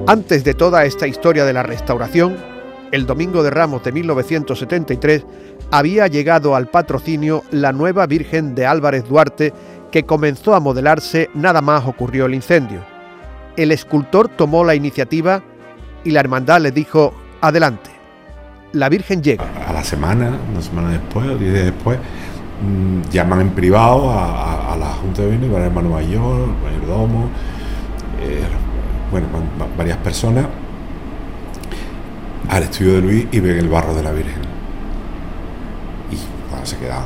Antes 0.07 0.43
de 0.43 0.53
toda 0.53 0.85
esta 0.85 1.07
historia 1.07 1.45
de 1.45 1.53
la 1.53 1.63
restauración, 1.63 2.37
el 2.91 3.07
Domingo 3.07 3.41
de 3.41 3.49
Ramos 3.49 3.83
de 3.83 3.91
1973 3.91 5.25
había 5.71 6.05
llegado 6.05 6.55
al 6.55 6.67
patrocinio 6.67 7.41
la 7.49 7.71
nueva 7.71 8.05
Virgen 8.05 8.53
de 8.53 8.67
Álvarez 8.67 9.09
Duarte 9.09 9.51
que 9.91 10.03
comenzó 10.03 10.53
a 10.53 10.59
modelarse 10.59 11.31
nada 11.33 11.59
más 11.61 11.87
ocurrió 11.87 12.27
el 12.27 12.35
incendio. 12.35 12.85
El 13.57 13.71
escultor 13.71 14.27
tomó 14.27 14.63
la 14.63 14.75
iniciativa 14.75 15.41
y 16.03 16.11
la 16.11 16.19
hermandad 16.19 16.61
le 16.61 16.71
dijo, 16.71 17.15
adelante, 17.41 17.89
la 18.73 18.89
Virgen 18.89 19.23
llega. 19.23 19.45
A 19.67 19.73
la 19.73 19.83
semana, 19.83 20.37
una 20.51 20.61
semana 20.61 20.91
después, 20.91 21.25
o 21.29 21.35
diez 21.35 21.51
días 21.51 21.65
después, 21.65 21.97
mm, 22.61 23.09
llaman 23.09 23.41
en 23.41 23.49
privado 23.49 24.11
a, 24.11 24.77
la 24.79 24.87
Junta 25.01 25.23
de 25.23 25.29
Bienes, 25.29 25.51
para 25.51 25.65
hermano 25.65 25.89
mayor, 25.89 26.49
el 26.49 26.79
mayordomo, 26.79 27.29
eh, 28.21 28.43
bueno, 29.11 29.27
varias 29.77 29.97
personas 29.97 30.45
al 32.49 32.63
estudio 32.63 32.95
de 32.95 33.01
Luis 33.01 33.27
y 33.31 33.39
ven 33.39 33.57
el 33.57 33.69
barro 33.69 33.93
de 33.93 34.03
la 34.03 34.11
Virgen. 34.11 34.41
Y 36.11 36.65
se 36.65 36.77
quedan 36.77 37.03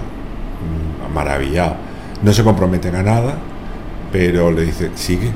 maravillados. 1.13 1.77
No 2.21 2.33
se 2.33 2.43
comprometen 2.43 2.95
a 2.95 3.03
nada, 3.03 3.35
pero 4.11 4.51
le 4.51 4.63
dice, 4.63 4.91
sigue, 4.95 5.31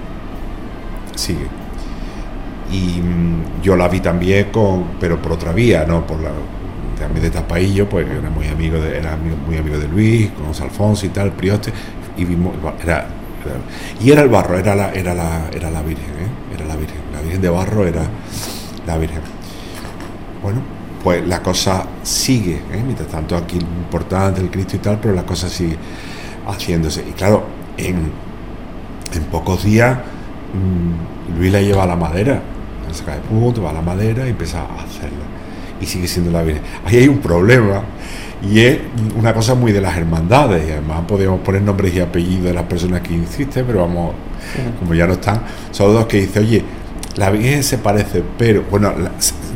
sigue. 1.16 1.48
Y 2.72 3.00
mm, 3.02 3.62
yo 3.62 3.76
la 3.76 3.88
vi 3.88 4.00
también 4.00 4.50
con, 4.52 4.86
pero 5.00 5.22
por 5.22 5.34
otra 5.34 5.54
vía, 5.54 5.86
no 5.88 6.06
por 6.06 6.20
la 6.20 6.32
también 7.00 7.24
de 7.24 7.32
Tapaillo, 7.32 7.90
pues 7.90 8.08
era 8.08 8.30
muy 8.30 8.48
amigo 8.48 8.80
de, 8.80 8.98
era 8.98 9.18
muy 9.18 9.58
amigo 9.58 9.78
de 9.78 9.88
Luis, 9.88 10.32
con 10.32 10.48
Alfonso 10.48 11.06
y 11.06 11.10
tal, 11.10 11.32
Prioste, 11.32 11.72
y 12.18 12.24
vimos, 12.24 12.54
era, 12.82 13.08
y 14.02 14.12
era 14.12 14.22
el 14.22 14.30
barro, 14.30 14.58
era 14.58 14.76
la, 14.76 14.92
era 14.94 15.14
la, 15.14 15.50
era 15.52 15.70
la 15.70 15.82
Virgen, 15.82 16.06
¿eh? 16.06 16.56
era 16.56 16.66
la 16.66 16.76
Virgen, 16.76 16.98
la 17.12 17.20
Virgen 17.20 17.23
de 17.42 17.50
barro 17.50 17.86
era 17.86 18.04
la 18.86 18.98
Virgen. 18.98 19.22
Bueno, 20.42 20.62
pues 21.04 21.26
la 21.28 21.42
cosa 21.42 21.86
sigue, 22.04 22.56
¿eh? 22.56 22.82
mientras 22.84 23.10
tanto 23.10 23.36
aquí 23.36 23.58
importante 23.58 24.42
el 24.42 24.50
Cristo 24.50 24.76
y 24.78 24.80
tal, 24.80 25.00
pero 25.02 25.14
la 25.14 25.24
cosa 25.24 25.50
sigue 25.50 25.78
haciéndose. 26.48 27.02
Y 27.08 27.12
claro, 27.12 27.44
en, 27.78 28.12
en 29.14 29.24
pocos 29.32 29.64
días 29.64 29.98
mm, 29.98 31.38
Luis 31.40 31.52
la 31.52 31.62
lleva 31.62 31.84
a 31.84 31.88
la 31.88 31.96
madera, 31.96 32.42
se 32.92 33.04
cae 33.04 33.20
punto, 33.20 33.64
va 33.64 33.72
a 33.72 33.74
la 33.74 33.82
madera 33.82 34.26
y 34.26 34.30
empieza 34.30 34.62
a 34.62 34.84
hacerla. 34.84 35.26
Y 35.82 35.86
sigue 35.86 36.08
siendo 36.08 36.32
la 36.32 36.44
Virgen. 36.44 36.64
Ahí 36.86 36.98
hay 36.98 37.08
un 37.08 37.20
problema, 37.20 37.84
y 38.42 38.60
es 38.60 38.80
una 39.18 39.34
cosa 39.34 39.56
muy 39.56 39.72
de 39.72 39.82
las 39.82 39.96
hermandades, 39.98 40.68
y 40.68 40.72
además 40.72 41.04
podemos 41.08 41.40
poner 41.42 41.62
nombres 41.62 41.94
y 41.94 42.00
apellidos 42.00 42.46
de 42.46 42.54
las 42.54 42.64
personas 42.64 43.02
que 43.02 43.14
insisten, 43.14 43.66
pero 43.66 43.80
vamos, 43.80 44.14
como 44.80 44.94
ya 44.94 45.08
no 45.08 45.14
están, 45.14 45.42
son 45.72 45.94
dos 45.94 46.06
que 46.06 46.22
dicen, 46.22 46.44
oye, 46.44 46.64
la 47.16 47.30
Virgen 47.30 47.64
se 47.64 47.78
parece, 47.78 48.24
pero 48.38 48.64
bueno, 48.70 48.92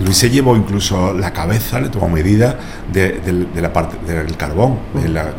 Luis 0.04 0.17
se 0.17 0.30
llevó 0.30 0.56
incluso 0.56 1.13
la 1.13 1.34
cabeza, 1.34 1.80
le 1.80 1.89
tomó 1.89 2.08
medida 2.08 2.58
de, 2.91 3.48
la 3.56 3.74
parte 3.74 3.98
del 4.12 4.38
carbón, 4.38 4.78
de 4.93 5.10
la, 5.10 5.34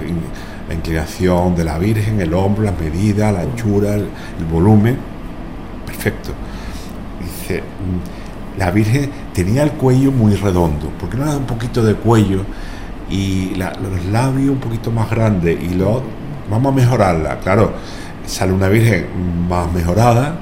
inclinación 0.71 1.55
de 1.55 1.65
la 1.65 1.79
Virgen, 1.79 2.21
el 2.21 2.35
hombro, 2.35 2.65
las 2.65 2.79
medidas, 2.79 3.33
la 3.33 3.41
anchura, 3.41 3.95
el, 3.95 4.09
volumen, 4.51 4.99
perfecto. 5.87 6.31
Dice, 7.21 7.61
mm, 7.61 8.59
la 8.59 8.71
Virgen 8.73 9.11
tenía 9.33 9.63
el 9.63 9.73
cuello 9.73 10.11
muy 10.11 10.35
redondo, 10.35 10.91
porque 10.99 11.17
no 11.17 11.23
era 11.23 11.37
un 11.37 11.47
poquito 11.47 11.83
de 11.83 11.95
cuello 11.95 12.43
y 13.09 13.55
los 13.55 14.05
labios 14.07 14.51
un 14.51 14.61
poquito 14.61 14.91
más 14.91 15.09
grandes 15.09 15.57
y 15.63 15.75
lo 15.75 16.03
vamos 16.51 16.73
a 16.73 16.77
mejorarla, 16.77 17.39
claro, 17.39 17.73
sale 18.27 18.53
una 18.53 18.69
Virgen 18.69 19.07
más 19.49 19.73
mejorada 19.73 20.41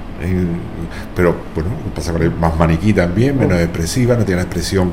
pero 1.14 1.34
bueno, 1.54 1.70
pasa 1.94 2.12
con 2.12 2.40
más 2.40 2.56
maniquí 2.56 2.92
también, 2.92 3.38
menos 3.38 3.58
expresiva, 3.60 4.16
no 4.16 4.24
tiene 4.24 4.42
la 4.42 4.44
expresión 4.44 4.92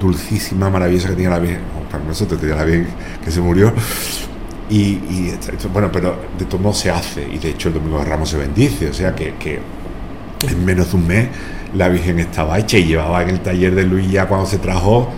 dulcísima, 0.00 0.70
maravillosa 0.70 1.08
que 1.08 1.14
tenía 1.14 1.30
la 1.30 1.38
Virgen, 1.38 1.60
para 1.90 2.04
nosotros 2.04 2.40
tenía 2.40 2.56
la 2.56 2.64
Virgen 2.64 2.88
que 3.24 3.30
se 3.30 3.40
murió. 3.40 3.72
Y, 4.70 4.98
bueno, 5.72 5.90
pero 5.90 6.16
de 6.38 6.44
todo 6.44 6.58
modo 6.58 6.74
se 6.74 6.90
hace, 6.90 7.26
y 7.26 7.38
de 7.38 7.50
hecho 7.50 7.68
el 7.68 7.74
Domingo 7.74 7.98
de 8.00 8.04
Ramos 8.04 8.28
se 8.28 8.36
bendice, 8.36 8.90
o 8.90 8.92
sea 8.92 9.14
que, 9.14 9.34
que 9.36 9.60
en 10.46 10.64
menos 10.64 10.90
de 10.90 10.96
un 10.96 11.06
mes 11.06 11.28
la 11.74 11.88
Virgen 11.88 12.18
estaba 12.18 12.58
hecha 12.58 12.76
y 12.76 12.84
llevaba 12.84 13.22
en 13.22 13.30
el 13.30 13.40
taller 13.40 13.74
de 13.74 13.84
Luis 13.84 14.10
ya 14.10 14.26
cuando 14.26 14.46
se 14.46 14.58
trajo, 14.58 15.08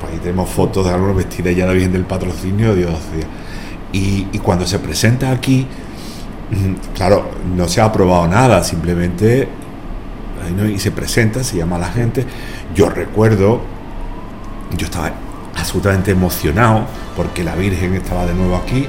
pues 0.00 0.12
ahí 0.12 0.18
tenemos 0.20 0.48
fotos 0.48 0.86
de 0.86 0.92
algunos 0.92 1.16
vestidos 1.16 1.54
ya 1.54 1.66
la 1.66 1.72
Virgen 1.72 1.92
del 1.92 2.04
patrocinio, 2.04 2.74
Dios. 2.74 2.94
Y, 3.92 4.28
y 4.32 4.38
cuando 4.38 4.66
se 4.66 4.78
presenta 4.78 5.30
aquí, 5.30 5.66
Claro, 6.94 7.30
no 7.56 7.68
se 7.68 7.80
ha 7.80 7.84
aprobado 7.84 8.26
nada, 8.26 8.62
simplemente 8.64 9.48
y 10.72 10.78
se 10.78 10.90
presenta, 10.90 11.44
se 11.44 11.56
llama 11.56 11.76
a 11.76 11.80
la 11.80 11.88
gente. 11.88 12.24
Yo 12.74 12.88
recuerdo, 12.88 13.60
yo 14.76 14.86
estaba 14.86 15.12
absolutamente 15.56 16.10
emocionado 16.10 16.86
porque 17.16 17.44
la 17.44 17.54
Virgen 17.54 17.94
estaba 17.94 18.26
de 18.26 18.34
nuevo 18.34 18.56
aquí 18.56 18.86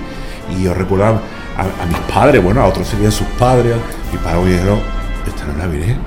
y 0.50 0.64
yo 0.64 0.74
recordaba 0.74 1.22
a, 1.58 1.86
mis 1.86 1.98
padres, 2.14 2.42
bueno, 2.44 2.62
a 2.62 2.66
otros 2.66 2.88
serían 2.88 3.12
sus 3.12 3.28
padres, 3.38 3.76
mi 4.12 4.18
padre 4.18 4.42
me 4.42 4.52
dijeron, 4.52 4.80
esta 5.28 5.46
no 5.46 5.52
es 5.52 5.58
la 5.58 5.68
Virgen, 5.68 5.98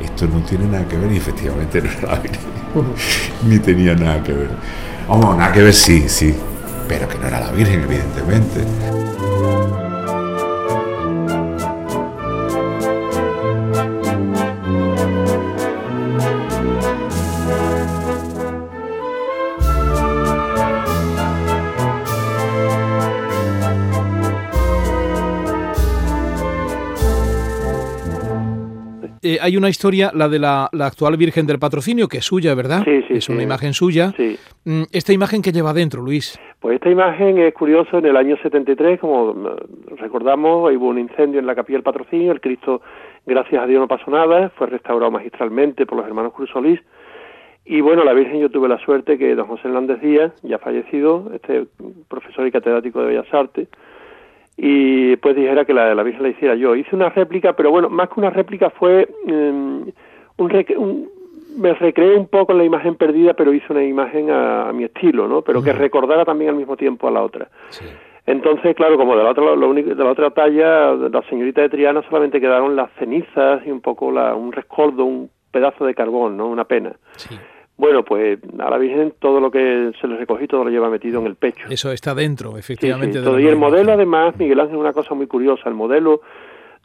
esto 0.00 0.26
no 0.26 0.40
tiene 0.40 0.66
nada 0.66 0.86
que 0.86 0.96
ver 0.96 1.12
y 1.12 1.16
efectivamente 1.16 1.82
no 1.82 1.90
era 1.90 2.12
la 2.12 2.18
Virgen, 2.20 2.40
ni 3.46 3.58
tenía 3.58 3.94
nada 3.94 4.22
que 4.22 4.32
ver. 4.32 4.50
Vamos, 5.08 5.36
nada 5.36 5.52
que 5.52 5.62
ver, 5.62 5.74
sí, 5.74 6.08
sí, 6.08 6.34
pero 6.88 7.08
que 7.08 7.18
no 7.18 7.26
era 7.26 7.40
la 7.40 7.50
Virgen, 7.50 7.82
evidentemente. 7.82 8.64
Eh, 29.26 29.38
hay 29.40 29.56
una 29.56 29.70
historia, 29.70 30.10
la 30.12 30.28
de 30.28 30.38
la, 30.38 30.68
actual 30.80 31.16
Virgen 31.16 31.46
del 31.46 31.58
Patrocinio, 31.58 32.08
que 32.08 32.18
es 32.18 32.26
suya, 32.26 32.54
¿verdad? 32.54 32.82
Sí, 32.84 33.02
sí. 33.08 33.14
Es 33.14 33.30
una 33.30 33.42
imagen 33.42 33.72
suya. 33.72 34.12
Sí. 34.18 34.38
Mm, 34.66 34.82
¿Esta 34.92 35.14
imagen 35.14 35.40
que 35.40 35.50
lleva 35.50 35.72
dentro, 35.72 36.02
Luis? 36.02 36.38
Pues 36.60 36.74
esta 36.74 36.90
imagen 36.90 37.38
es 37.38 37.54
curioso, 37.54 37.96
en 37.96 38.04
el 38.04 38.18
año 38.18 38.36
73, 38.42 39.00
como 39.00 39.32
mm, 39.32 39.96
recordamos, 39.96 40.70
hubo 40.74 40.88
un 40.88 40.98
incendio 40.98 41.40
en 41.40 41.46
la 41.46 41.54
capilla 41.54 41.78
del 41.78 41.84
Patrocinio, 41.84 42.32
el 42.32 42.42
Cristo, 42.42 42.82
gracias 43.24 43.62
a 43.62 43.66
Dios, 43.66 43.80
no 43.80 43.88
pasó 43.88 44.10
nada, 44.10 44.50
fue 44.58 44.66
restaurado 44.66 45.10
magistralmente 45.10 45.86
por 45.86 45.96
los 45.96 46.06
hermanos 46.06 46.34
Cruz 46.34 46.50
Solís, 46.50 46.80
y 47.64 47.80
bueno, 47.80 48.04
la 48.04 48.12
Virgen 48.12 48.40
yo 48.40 48.50
tuve 48.50 48.68
la 48.68 48.78
suerte 48.84 49.16
que 49.16 49.34
don 49.34 49.46
José 49.46 49.68
Hernández 49.68 50.02
Díaz, 50.02 50.34
ya 50.42 50.58
fallecido, 50.58 51.30
este 51.32 51.66
profesor 52.08 52.46
y 52.46 52.52
catedrático 52.52 53.00
de 53.00 53.06
Bellas 53.06 53.32
Artes, 53.32 53.68
y 54.56 55.16
pues 55.16 55.34
dijera 55.36 55.64
que 55.64 55.74
la, 55.74 55.94
la 55.94 56.02
Virgen 56.02 56.22
la 56.22 56.28
hiciera 56.28 56.54
yo. 56.54 56.74
Hice 56.76 56.94
una 56.94 57.08
réplica, 57.08 57.54
pero 57.54 57.70
bueno, 57.70 57.88
más 57.88 58.08
que 58.08 58.20
una 58.20 58.30
réplica 58.30 58.70
fue 58.70 59.08
em, 59.26 59.84
un, 60.36 61.08
me 61.56 61.74
recreé 61.74 62.16
un 62.16 62.28
poco 62.28 62.52
en 62.52 62.58
la 62.58 62.64
imagen 62.64 62.94
perdida, 62.96 63.34
pero 63.34 63.52
hice 63.52 63.66
una 63.70 63.84
imagen 63.84 64.30
a, 64.30 64.72
mi 64.72 64.84
estilo, 64.84 65.28
¿no? 65.28 65.42
Pero 65.42 65.62
que 65.62 65.72
recordara 65.72 66.24
también 66.24 66.50
al 66.50 66.56
mismo 66.56 66.76
tiempo 66.76 67.08
a 67.08 67.10
la 67.10 67.22
otra. 67.22 67.48
Entonces, 68.26 68.74
claro, 68.74 68.96
como 68.96 69.16
de 69.16 69.22
la 69.22 69.30
otra, 69.30 69.54
lo 69.54 69.68
único, 69.68 69.94
de 69.94 70.02
la 70.02 70.10
otra 70.10 70.30
talla, 70.30 70.92
la 70.94 71.22
señorita 71.28 71.60
de 71.60 71.68
Triana 71.68 72.02
solamente 72.08 72.40
quedaron 72.40 72.74
las 72.74 72.90
cenizas 72.98 73.66
y 73.66 73.70
un 73.70 73.80
poco 73.80 74.10
la, 74.10 74.34
un 74.34 74.52
rescoldo, 74.52 75.04
un 75.04 75.30
pedazo 75.50 75.84
de 75.84 75.94
carbón, 75.94 76.36
¿no? 76.36 76.48
Una 76.48 76.64
pena. 76.64 76.96
Sí. 77.16 77.34
Bueno, 77.76 78.04
pues 78.04 78.38
a 78.58 78.70
la 78.70 78.78
Virgen 78.78 79.14
todo 79.18 79.40
lo 79.40 79.50
que 79.50 79.90
se 80.00 80.06
le 80.06 80.16
recogí, 80.16 80.46
todo 80.46 80.64
lo 80.64 80.70
lleva 80.70 80.88
metido 80.90 81.20
en 81.20 81.26
el 81.26 81.34
pecho. 81.34 81.66
Eso 81.68 81.90
está 81.90 82.14
dentro, 82.14 82.56
efectivamente. 82.56 83.18
Y 83.18 83.46
el 83.46 83.56
modelo, 83.56 83.92
además, 83.92 84.36
Miguel 84.38 84.60
Ángel, 84.60 84.76
es 84.76 84.80
una 84.80 84.92
cosa 84.92 85.14
muy 85.14 85.26
curiosa. 85.26 85.68
El 85.68 85.74
modelo, 85.74 86.20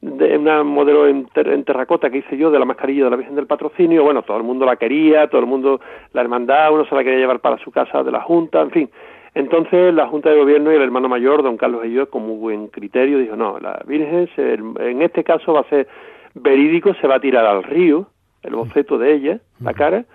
de 0.02 0.38
una 0.38 0.63
modelo 0.63 1.08
en, 1.08 1.28
terracota 1.63 2.10
que 2.10 2.19
hice 2.19 2.38
yo 2.38 2.49
de 2.49 2.58
la 2.58 2.65
mascarilla 2.65 3.04
de 3.04 3.12
la 3.12 3.17
Virgen 3.17 3.36
del 3.36 3.45
Patrocinio, 3.45 4.04
bueno, 4.04 4.23
todo 4.23 4.38
el 4.38 4.43
mundo 4.43 4.65
la 4.65 4.78
quería, 4.78 5.28
todo 5.28 5.41
el 5.41 5.47
mundo, 5.47 5.80
la 6.13 6.21
hermandad, 6.21 6.73
uno 6.73 6.86
se 6.86 6.95
la 6.95 7.04
quería 7.04 7.19
llevar 7.19 7.39
para 7.39 7.58
su 7.60 7.71
casa 7.71 8.02
de 8.02 8.12
la 8.12 8.21
Junta, 8.21 8.62
en 8.62 8.71
fin. 8.71 8.89
Entonces 9.36 9.93
la 9.93 10.08
Junta 10.08 10.32
de 10.32 10.38
Gobierno 10.39 10.71
y 10.71 10.75
el 10.75 10.82
hermano 10.82 11.08
mayor, 11.08 11.43
don 11.43 11.58
Carlos 11.58 11.86
y 11.86 11.93
yo, 11.93 12.10
con 12.10 12.23
muy 12.23 12.38
buen 12.38 12.67
criterio, 12.69 13.19
dijo, 13.19 13.36
no, 13.36 13.60
la 13.60 13.80
Virgen 13.86 14.28
en 14.38 15.02
este 15.02 15.23
caso 15.23 15.54
va 15.54 15.62
a 15.62 15.69
ser 15.69 15.88
verídico, 16.34 16.93
se 16.95 17.08
va 17.08 17.15
a 17.15 17.19
tirar 17.19 17.45
al 17.45 17.63
río, 17.63 18.08
el 18.41 18.56
boceto 18.56 18.97
de 18.97 19.13
ella, 19.13 19.39
la 19.62 19.73
cara, 19.73 20.06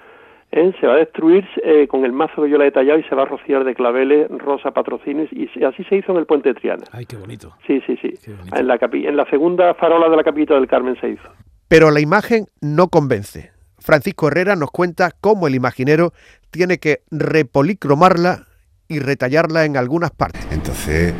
¿eh? 0.54 0.72
se 0.80 0.86
va 0.86 0.94
a 0.94 0.98
destruir 0.98 1.44
eh, 1.62 1.86
con 1.88 2.04
el 2.04 2.12
mazo 2.12 2.42
que 2.42 2.50
yo 2.50 2.56
le 2.56 2.64
he 2.64 2.70
detallado 2.70 2.98
y 2.98 3.02
se 3.04 3.14
va 3.14 3.22
a 3.22 3.26
rociar 3.26 3.64
de 3.64 3.74
claveles, 3.74 4.28
rosa, 4.30 4.70
patrocines 4.70 5.28
y 5.32 5.48
así 5.64 5.84
se 5.84 5.96
hizo 5.96 6.12
en 6.12 6.18
el 6.18 6.26
puente 6.26 6.50
de 6.50 6.54
Triana. 6.54 6.84
Ay, 6.92 7.06
qué 7.06 7.16
bonito. 7.16 7.52
Sí, 7.66 7.82
sí, 7.86 7.98
sí. 8.00 8.14
En 8.54 8.66
la, 8.66 8.78
en 8.80 9.16
la 9.16 9.28
segunda 9.28 9.74
farola 9.74 10.08
de 10.08 10.16
la 10.16 10.24
capilla 10.24 10.54
del 10.54 10.66
Carmen 10.66 10.96
se 11.00 11.10
hizo. 11.10 11.28
Pero 11.68 11.90
la 11.90 12.00
imagen 12.00 12.46
no 12.60 12.88
convence. 12.88 13.52
Francisco 13.78 14.28
Herrera 14.28 14.56
nos 14.56 14.70
cuenta 14.70 15.10
cómo 15.20 15.46
el 15.46 15.54
imaginero 15.54 16.12
tiene 16.50 16.78
que 16.78 17.00
repolicromarla 17.10 18.46
y 18.88 19.00
retallarla 19.00 19.64
en 19.64 19.76
algunas 19.76 20.10
partes. 20.10 20.46
Entonces, 20.52 21.14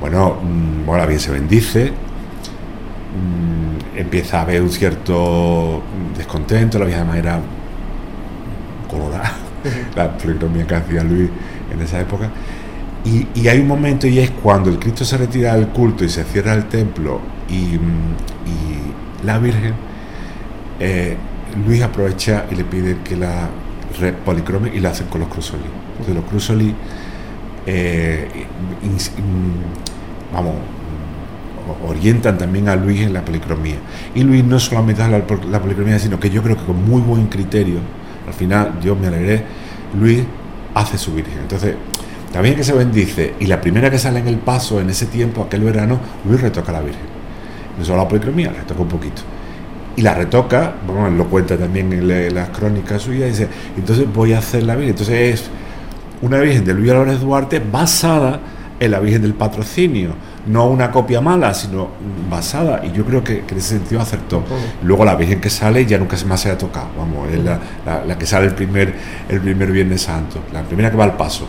bueno, 0.00 0.38
mm, 0.42 0.86
bueno 0.86 1.06
bien 1.06 1.20
se 1.20 1.32
bendice, 1.32 1.90
mm, 1.90 3.98
empieza 3.98 4.38
a 4.38 4.42
haber 4.42 4.62
un 4.62 4.70
cierto 4.70 5.82
descontento, 6.16 6.78
la 6.78 6.84
vieja 6.84 7.04
manera 7.04 7.40
la 9.96 10.16
policromía 10.16 10.66
que 10.66 10.74
hacía 10.74 11.02
Luis 11.02 11.30
en 11.72 11.80
esa 11.80 12.00
época. 12.00 12.30
Y, 13.04 13.46
hay 13.48 13.58
un 13.60 13.68
momento 13.68 14.06
y 14.06 14.18
es 14.18 14.30
cuando 14.30 14.70
el 14.70 14.78
Cristo 14.78 15.04
se 15.04 15.18
retira 15.18 15.54
del 15.54 15.68
culto 15.68 16.04
y 16.04 16.08
se 16.08 16.24
cierra 16.24 16.54
el 16.54 16.66
templo 16.66 17.20
y, 17.50 17.78
la 19.24 19.38
Virgen, 19.38 19.72
eh, 20.80 21.16
Luis 21.66 21.80
aprovecha 21.82 22.44
y 22.50 22.56
le 22.56 22.64
pide 22.64 22.98
que 23.02 23.16
la 23.16 23.48
policrome 24.24 24.70
y 24.74 24.80
la 24.80 24.90
hacen 24.90 25.06
con 25.06 25.20
los 25.20 25.30
crusolí. 25.30 25.62
Entonces 25.92 26.14
los 26.14 26.24
crusolí, 26.24 26.74
eh, 27.66 28.28
vamos, 30.32 30.54
orientan 31.86 32.36
también 32.36 32.68
a 32.68 32.76
Luis 32.76 33.00
en 33.00 33.12
la 33.14 33.24
policromía. 33.24 33.76
Y 34.14 34.22
Luis 34.24 34.44
no 34.44 34.58
solamente 34.58 35.02
hace 35.02 35.10
la, 35.10 35.24
la 35.50 35.60
policromía, 35.60 35.98
sino 35.98 36.20
que 36.20 36.28
yo 36.28 36.42
creo 36.42 36.56
que 36.56 36.64
con 36.64 36.84
muy 36.84 37.00
buen 37.00 37.26
criterio 37.26 37.78
al 38.26 38.34
final, 38.34 38.80
yo 38.82 38.96
me 38.96 39.08
alegré, 39.08 39.42
Luis 39.98 40.22
hace 40.74 40.98
su 40.98 41.14
Virgen. 41.14 41.38
Entonces, 41.42 41.74
también 42.32 42.56
que 42.56 42.64
se 42.64 42.72
bendice, 42.72 43.34
y 43.38 43.46
la 43.46 43.60
primera 43.60 43.90
que 43.90 43.98
sale 43.98 44.18
en 44.18 44.28
el 44.28 44.38
paso 44.38 44.80
en 44.80 44.90
ese 44.90 45.06
tiempo, 45.06 45.42
aquel 45.42 45.62
verano, 45.62 46.00
Luis 46.28 46.40
retoca 46.40 46.70
a 46.70 46.74
la 46.74 46.80
Virgen. 46.80 47.02
No 47.78 47.84
solo 47.84 47.98
la 47.98 48.08
policromía, 48.08 48.50
la 48.50 48.58
retoca 48.58 48.82
un 48.82 48.88
poquito. 48.88 49.22
Y 49.96 50.02
la 50.02 50.14
retoca, 50.14 50.74
bueno, 50.86 51.10
lo 51.10 51.28
cuenta 51.28 51.56
también 51.56 51.92
en 51.92 52.34
las 52.34 52.48
crónicas 52.48 53.02
suyas, 53.02 53.28
dice, 53.28 53.48
entonces 53.76 54.12
voy 54.12 54.32
a 54.32 54.38
hacer 54.38 54.64
la 54.64 54.74
Virgen. 54.74 54.90
Entonces 54.90 55.40
es 55.40 55.50
una 56.22 56.38
Virgen 56.40 56.64
de 56.64 56.74
Luis 56.74 56.90
Álvarez 56.90 57.20
Duarte 57.20 57.60
basada 57.60 58.40
en 58.80 58.90
la 58.90 58.98
Virgen 58.98 59.22
del 59.22 59.34
Patrocinio, 59.34 60.10
no 60.46 60.66
una 60.66 60.90
copia 60.90 61.20
mala, 61.20 61.54
sino 61.54 61.88
basada, 62.30 62.84
y 62.84 62.92
yo 62.92 63.04
creo 63.04 63.24
que, 63.24 63.44
en 63.48 63.56
ese 63.56 63.78
sentido 63.78 64.00
acertó. 64.00 64.42
Luego 64.82 65.04
la 65.04 65.14
Virgen 65.14 65.40
que 65.40 65.50
sale 65.50 65.86
ya 65.86 65.98
nunca 65.98 66.16
más 66.26 66.40
se 66.40 66.50
ha 66.50 66.58
tocado, 66.58 66.88
vamos, 66.98 67.28
es 67.30 67.40
la, 67.42 68.18
que 68.18 68.26
sale 68.26 68.46
el 68.46 68.54
primer, 68.54 68.94
el 69.28 69.40
primer 69.40 69.72
Viernes 69.72 70.02
Santo, 70.02 70.40
la 70.52 70.62
primera 70.62 70.90
que 70.90 70.96
va 70.96 71.04
al 71.04 71.16
paso. 71.16 71.46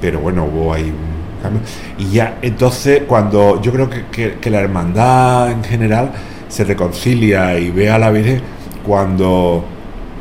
Pero 0.00 0.20
bueno, 0.20 0.44
hubo 0.44 0.72
ahí 0.72 0.84
un 0.84 1.42
cambio. 1.42 1.60
Y 1.98 2.10
ya, 2.10 2.38
entonces, 2.42 3.02
cuando 3.06 3.60
yo 3.60 3.72
creo 3.72 3.90
que, 3.90 4.36
que, 4.40 4.50
la 4.50 4.60
hermandad 4.60 5.50
en 5.50 5.64
general 5.64 6.12
se 6.48 6.64
reconcilia 6.64 7.58
y 7.58 7.70
ve 7.70 7.90
a 7.90 7.98
la 7.98 8.10
Virgen 8.10 8.40
cuando, 8.86 9.64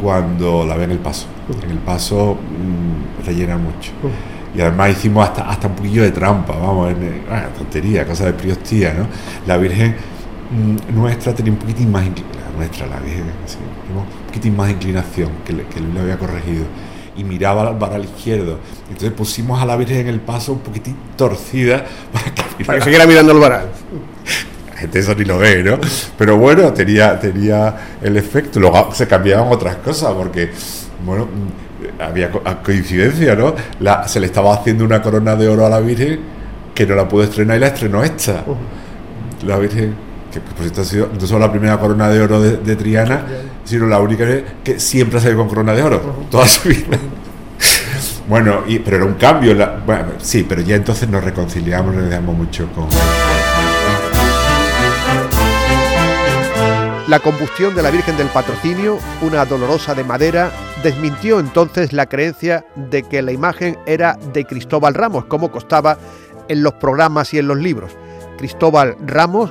cuando 0.02 0.66
la 0.66 0.76
ve 0.76 0.86
en 0.86 0.92
el 0.92 1.00
paso. 1.00 1.28
En 1.64 1.70
el 1.70 1.78
paso 1.78 2.36
mm, 2.36 3.26
rellena 3.26 3.58
mucho. 3.58 3.92
Y 4.56 4.62
además 4.62 4.92
hicimos 4.92 5.28
hasta, 5.28 5.50
hasta 5.50 5.68
un 5.68 5.76
poquillo 5.76 6.04
de 6.04 6.12
trampa, 6.12 6.56
vamos, 6.56 6.92
en, 6.92 7.24
ah, 7.30 7.48
tontería, 7.58 8.06
cosa 8.06 8.26
de 8.26 8.34
priostía, 8.34 8.94
¿no? 8.94 9.08
La 9.46 9.58
Virgen 9.58 9.96
mm, 10.52 10.96
nuestra 10.96 11.34
tenía 11.34 11.52
un 11.52 11.60
poquitín 11.60 11.92
más 11.92 12.06
inclinación, 12.06 12.56
nuestra, 12.58 12.88
la 12.88 13.00
Virgen, 13.00 13.24
un 13.24 14.26
poquitín 14.28 14.56
más 14.56 14.72
inclinación, 14.72 15.32
que, 15.46 15.54
que 15.54 15.80
Luis 15.80 15.94
lo 15.94 16.02
había 16.02 16.18
corregido 16.18 16.66
y 17.18 17.24
miraba 17.24 17.68
al 17.68 17.76
bar 17.76 17.94
al 17.94 18.06
izquierdo. 18.06 18.60
Entonces 18.90 19.12
pusimos 19.12 19.62
a 19.62 19.66
la 19.66 19.76
Virgen 19.76 19.98
en 19.98 20.08
el 20.08 20.20
paso 20.20 20.54
un 20.54 20.60
poquitín 20.60 20.96
torcida 21.18 21.84
para 22.14 22.26
que, 22.34 22.66
para 22.66 22.78
que 22.78 22.84
siguiera 22.86 23.06
mirando 23.08 23.34
el 23.34 23.40
varal. 23.40 23.68
La 24.70 24.78
gente 24.78 25.00
eso 25.00 25.16
ni 25.16 25.26
lo 25.26 25.40
ve, 25.40 25.64
¿no? 25.64 25.80
Pero 26.18 26.38
bueno, 26.38 26.72
tenía, 26.72 27.20
tenía 27.20 27.98
el 28.02 28.16
efecto. 28.16 28.60
Luego 28.60 28.94
se 28.94 29.08
cambiaban 29.08 29.52
otras 29.52 29.78
cosas 29.78 30.14
porque, 30.14 30.52
bueno, 31.04 31.28
había 32.00 32.32
coincidencia, 32.64 33.36
¿no? 33.36 33.56
La, 33.80 34.08
se 34.08 34.20
le 34.20 34.28
estaba 34.28 34.54
haciendo 34.54 34.84
una 34.86 35.02
corona 35.02 35.36
de 35.36 35.48
oro 35.48 35.66
a 35.66 35.70
la 35.70 35.80
Virgen 35.80 36.20
que 36.74 36.86
no 36.86 36.96
la 36.96 37.08
pudo 37.08 37.24
estrenar 37.24 37.58
y 37.58 37.60
la 37.60 37.68
estrenó 37.68 38.04
esta. 38.04 38.44
La 39.46 39.58
Virgen, 39.58 39.96
que 40.32 40.40
por 40.40 40.60
cierto 40.60 40.82
ha 40.82 40.86
sido 40.86 41.10
no 41.20 41.26
solo 41.26 41.40
la 41.40 41.52
primera 41.52 41.80
corona 41.80 42.10
de 42.10 42.22
oro 42.22 42.40
de, 42.40 42.76
Triana, 42.76 43.24
sino 43.64 43.88
la 43.88 44.00
única 44.00 44.26
que 44.64 44.80
siempre 44.80 45.18
ha 45.18 45.22
salido 45.22 45.40
con 45.40 45.50
corona 45.50 45.74
de 45.74 45.82
oro, 45.82 46.26
toda 46.30 46.48
su 46.48 46.70
vida. 46.70 46.98
bueno, 48.28 48.62
y, 48.68 48.80
pero 48.80 48.98
era 48.98 49.06
un 49.06 49.16
cambio. 49.16 49.56
bueno, 49.86 50.14
sí, 50.20 50.46
pero 50.48 50.62
ya 50.62 50.76
entonces 50.76 51.10
nos 51.10 51.24
reconciliamos, 51.24 51.96
nos 51.96 52.10
dejamos 52.10 52.38
mucho 52.38 52.68
con. 52.74 52.88
La 57.08 57.22
combustión 57.22 57.74
de 57.74 57.82
la 57.82 57.90
Virgen 57.90 58.18
del 58.18 58.28
Patrocinio, 58.28 59.00
una 59.22 59.46
dolorosa 59.46 59.96
de 59.96 60.04
madera, 60.04 60.52
desmintió 60.84 61.40
entonces 61.40 61.94
la 61.94 62.08
creencia 62.08 62.66
de 62.76 63.04
que 63.04 63.22
la 63.22 63.32
imagen 63.32 63.78
era 63.86 64.20
de 64.34 64.44
Cristóbal 64.44 64.94
Ramos, 64.94 65.24
como 65.24 65.50
costaba 65.50 65.98
en 66.50 66.64
los 66.64 66.74
programas 66.74 67.34
y 67.34 67.40
en 67.40 67.48
los 67.48 67.58
libros. 67.60 67.94
Cristóbal 68.38 68.98
Ramos, 69.06 69.50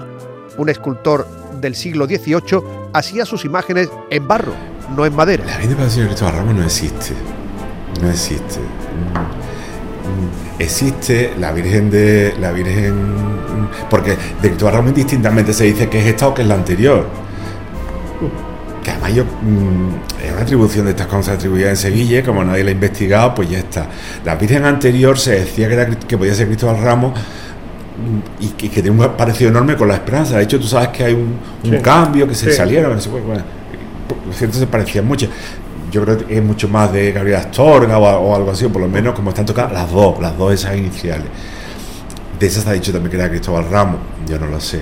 un 0.58 0.68
escultor 0.68 1.26
del 1.58 1.74
siglo 1.74 2.04
XVIII, 2.04 2.62
hacía 2.92 3.24
sus 3.24 3.46
imágenes 3.46 3.88
en 4.10 4.28
barro, 4.28 4.52
no 4.94 5.06
en 5.06 5.16
madera. 5.16 5.46
La 5.46 5.52
Virgen 5.52 5.68
del 5.70 5.76
Patrocinio 5.78 6.04
de 6.04 6.08
Cristóbal 6.10 6.34
Ramos 6.34 6.54
no 6.56 6.62
existe. 6.62 7.14
No 8.02 8.10
existe. 8.10 8.60
Existe 10.58 11.32
la 11.38 11.52
Virgen 11.52 11.88
de. 11.88 12.34
La 12.38 12.52
Virgen. 12.52 13.14
Porque 13.88 14.10
de 14.10 14.48
Cristóbal 14.48 14.74
Ramos 14.74 14.90
indistintamente 14.90 15.54
se 15.54 15.64
dice 15.64 15.88
que 15.88 16.00
es 16.00 16.06
esta 16.06 16.28
o 16.28 16.34
que 16.34 16.42
es 16.42 16.48
la 16.48 16.54
anterior 16.56 17.24
que 18.87 18.92
además 18.92 19.14
yo, 19.14 19.25
mm, 19.25 20.25
es 20.25 20.33
una 20.33 20.42
atribución 20.42 20.85
de 20.85 20.92
estas 20.92 21.09
cosas 21.09 21.35
atribuidas 21.35 21.70
en 21.70 21.77
Sevilla, 21.77 22.22
como 22.22 22.44
nadie 22.44 22.62
la 22.62 22.70
ha 22.70 22.72
investigado, 22.72 23.35
pues 23.35 23.51
ya 23.51 23.59
está. 23.59 23.88
La 24.25 24.37
Virgen 24.37 24.64
anterior 24.64 25.18
se 25.18 25.40
decía 25.40 25.66
que, 25.66 25.75
era, 25.75 25.87
que 25.87 26.16
podía 26.16 26.33
ser 26.37 26.46
Cristóbal 26.46 26.81
Ramos 26.81 27.18
mm, 27.18 28.44
y 28.44 28.49
que, 28.51 28.68
tiene 28.68 28.90
un 28.90 29.16
parecido 29.16 29.51
enorme 29.51 29.75
con 29.75 29.88
la 29.88 29.94
esperanza. 29.94 30.37
De 30.37 30.44
hecho, 30.44 30.61
tú 30.61 30.68
sabes 30.68 30.90
que 30.90 31.03
hay 31.03 31.14
un, 31.14 31.81
cambio, 31.81 32.29
que 32.29 32.37
se 32.37 32.53
salieron, 32.53 32.94
no 32.94 33.01
sé, 33.01 33.09
bueno, 33.09 33.42
lo 34.25 34.33
cierto 34.33 34.57
se 34.57 34.68
parecían 34.68 35.05
mucho. 35.05 35.27
Yo 35.90 36.05
creo 36.05 36.18
que 36.25 36.37
es 36.37 36.44
mucho 36.44 36.68
más 36.68 36.92
de 36.92 37.11
Gabriel 37.11 37.40
Astorga 37.40 37.99
o, 37.99 38.37
algo 38.37 38.53
así, 38.53 38.66
o 38.66 38.70
por 38.70 38.83
lo 38.83 38.88
menos 38.88 39.16
como 39.16 39.31
están 39.31 39.46
tocadas 39.46 39.72
las 39.72 39.90
dos, 39.90 40.20
las 40.20 40.38
dos 40.38 40.55
esas 40.55 40.77
iniciales. 40.77 41.27
De 42.38 42.46
esas 42.46 42.64
ha 42.68 42.72
dicho 42.72 42.92
también 42.92 43.11
que 43.11 43.16
era 43.16 43.29
Cristóbal 43.29 43.68
Ramos, 43.68 43.99
yo 44.29 44.38
no 44.38 44.46
lo 44.46 44.61
sé. 44.61 44.81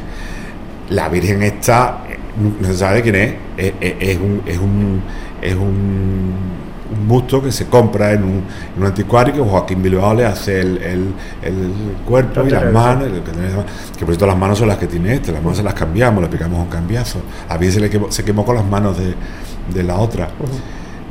La 0.90 1.08
Virgen 1.08 1.42
está 1.42 2.04
no 2.36 2.66
se 2.66 2.76
sabe 2.76 3.02
quién 3.02 3.14
es, 3.14 3.34
es, 3.56 4.18
un, 4.18 4.42
es, 4.46 4.58
un, 4.58 5.02
es 5.40 5.54
un, 5.54 6.64
busto 7.08 7.42
que 7.42 7.50
se 7.50 7.66
compra 7.66 8.12
en 8.12 8.22
un, 8.22 8.30
en 8.76 8.80
un 8.80 8.86
anticuario 8.86 9.34
que 9.34 9.40
Joaquín 9.40 9.82
Bilbao 9.82 10.14
le 10.14 10.24
hace 10.24 10.60
el, 10.60 10.78
el, 10.78 11.14
el 11.42 11.72
cuerpo 12.06 12.42
y 12.46 12.50
las 12.50 12.72
manos, 12.72 13.08
que 13.08 14.04
por 14.04 14.08
cierto 14.08 14.26
las 14.26 14.36
manos 14.36 14.58
son 14.58 14.68
las 14.68 14.78
que 14.78 14.86
tiene 14.86 15.14
este, 15.14 15.32
las 15.32 15.42
manos 15.42 15.58
se 15.58 15.64
las 15.64 15.74
cambiamos, 15.74 16.22
le 16.22 16.28
picamos 16.28 16.60
un 16.60 16.68
cambiazo. 16.68 17.20
A 17.48 17.58
mí 17.58 17.70
se, 17.70 17.80
le 17.80 17.90
quemó, 17.90 18.10
se 18.10 18.24
quemó 18.24 18.44
con 18.44 18.56
las 18.56 18.64
manos 18.64 18.98
de, 18.98 19.14
de 19.72 19.82
la 19.82 19.96
otra. 19.96 20.28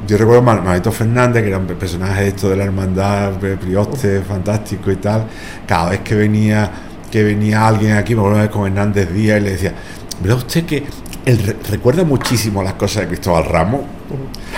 Yo 0.08 0.18
recuerdo 0.18 0.50
a 0.50 0.56
Marito 0.56 0.92
Fernández, 0.92 1.44
que 1.44 1.50
era 1.50 1.58
un 1.58 1.66
personaje 1.66 2.28
esto 2.28 2.50
de 2.50 2.58
la 2.58 2.66
hermandad, 2.66 3.34
prioste, 3.34 4.22
fantástico 4.22 4.92
y 4.92 4.98
tal. 4.98 5.26
Cada 5.66 5.92
vez 5.92 6.02
que 6.02 6.16
venía 6.16 6.70
que 7.14 7.24
venía 7.24 7.68
alguien 7.68 7.92
aquí, 7.92 8.16
me 8.16 8.22
acuerdo 8.22 8.50
con 8.50 8.66
Hernández 8.66 9.14
Díaz 9.14 9.40
y 9.40 9.44
le 9.44 9.52
decía, 9.52 9.72
¿verdad 10.22 10.38
usted 10.38 10.66
que 10.66 10.84
él 11.26 11.58
recuerda 11.70 12.04
muchísimo 12.04 12.62
las 12.64 12.74
cosas 12.74 13.04
de 13.04 13.08
Cristóbal 13.10 13.46
Ramos. 13.46 13.82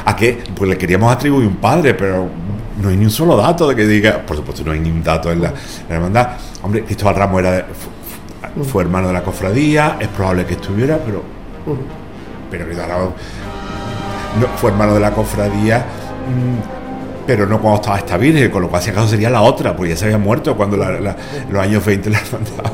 ¿A 0.05 0.15
qué? 0.15 0.43
Pues 0.55 0.69
le 0.69 0.77
queríamos 0.77 1.13
atribuir 1.13 1.47
un 1.47 1.57
padre, 1.57 1.93
pero 1.93 2.27
no 2.81 2.89
hay 2.89 2.97
ni 2.97 3.05
un 3.05 3.11
solo 3.11 3.37
dato 3.37 3.67
de 3.67 3.75
que 3.75 3.85
diga, 3.85 4.21
por 4.25 4.35
supuesto 4.37 4.63
no 4.65 4.71
hay 4.71 4.79
ni 4.79 4.89
un 4.89 5.03
dato 5.03 5.31
en 5.31 5.41
la, 5.41 5.53
hermandad. 5.89 6.29
Hombre, 6.63 6.83
Cristóbal 6.83 7.15
Ramos 7.15 7.39
era, 7.39 7.67
fue, 8.63 8.83
hermano 8.83 9.07
de 9.07 9.13
la 9.13 9.23
cofradía, 9.23 9.97
es 9.99 10.07
probable 10.07 10.45
que 10.45 10.53
estuviera, 10.53 10.99
pero, 11.05 11.23
pero 12.49 12.65
Cristóbal 12.65 13.13
no, 14.39 14.47
fue 14.57 14.71
hermano 14.71 14.95
de 14.95 14.99
la 14.99 15.11
cofradía, 15.11 15.79
mm, 15.79 17.25
pero 17.27 17.45
no 17.45 17.61
cuando 17.61 17.79
estaba 17.79 17.97
esta 17.97 18.17
virgen, 18.17 18.49
con 18.49 18.63
lo 18.63 18.69
cual 18.69 18.81
si 18.81 18.89
acaso 18.89 19.07
sería 19.07 19.29
la 19.29 19.41
otra, 19.41 19.75
porque 19.75 19.91
ya 19.91 19.97
se 19.97 20.05
había 20.05 20.17
muerto 20.17 20.55
cuando 20.57 20.77
los 20.77 21.61
años 21.61 21.85
20 21.85 22.09
la 22.09 22.19
hermandad. 22.19 22.71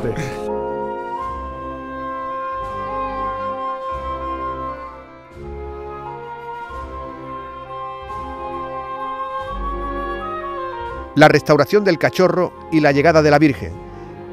La 11.15 11.27
restauración 11.27 11.83
del 11.83 11.97
cachorro 11.97 12.53
y 12.71 12.79
la 12.79 12.91
llegada 12.91 13.21
de 13.21 13.31
la 13.31 13.39
Virgen. 13.39 13.73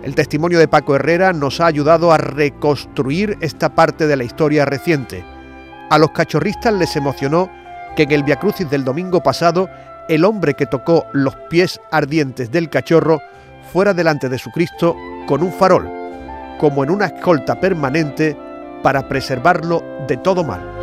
El 0.03 0.15
testimonio 0.15 0.59
de 0.59 0.69
Paco 0.69 0.95
Herrera 0.95 1.33
nos 1.33 1.61
ha 1.61 1.67
ayudado 1.67 2.13
a 2.13 2.19
reconstruir 2.19 3.37
esta 3.41 3.75
parte 3.75 4.07
de 4.07 4.17
la 4.17 4.25
historia 4.25 4.65
reciente. 4.65 5.25
A 5.91 5.99
los 5.99 6.13
cachorristas 6.13 6.73
les 6.73 6.95
emocionó 6.97 7.51
que 7.97 8.05
en 8.05 8.13
el 8.13 8.23
Via 8.23 8.37
Crucis 8.37 8.71
del 8.71 8.85
domingo 8.85 9.23
pasado 9.23 9.69
el 10.09 10.25
hombre 10.25 10.55
que 10.55 10.67
tocó 10.67 11.07
los 11.13 11.35
pies 11.51 11.81
ardientes 11.91 12.51
del 12.51 12.71
cachorro 12.71 13.21
fuera 13.73 13.93
delante 13.93 14.29
de 14.29 14.39
su 14.39 14.51
Cristo 14.51 14.97
con 15.27 15.43
un 15.43 15.53
farol, 15.53 15.91
como 16.59 16.85
en 16.85 16.91
una 16.91 17.07
escolta 17.07 17.61
permanente 17.61 18.37
para 18.83 19.09
preservarlo 19.09 19.83
de 20.07 20.17
todo 20.17 20.45
mal. 20.45 20.78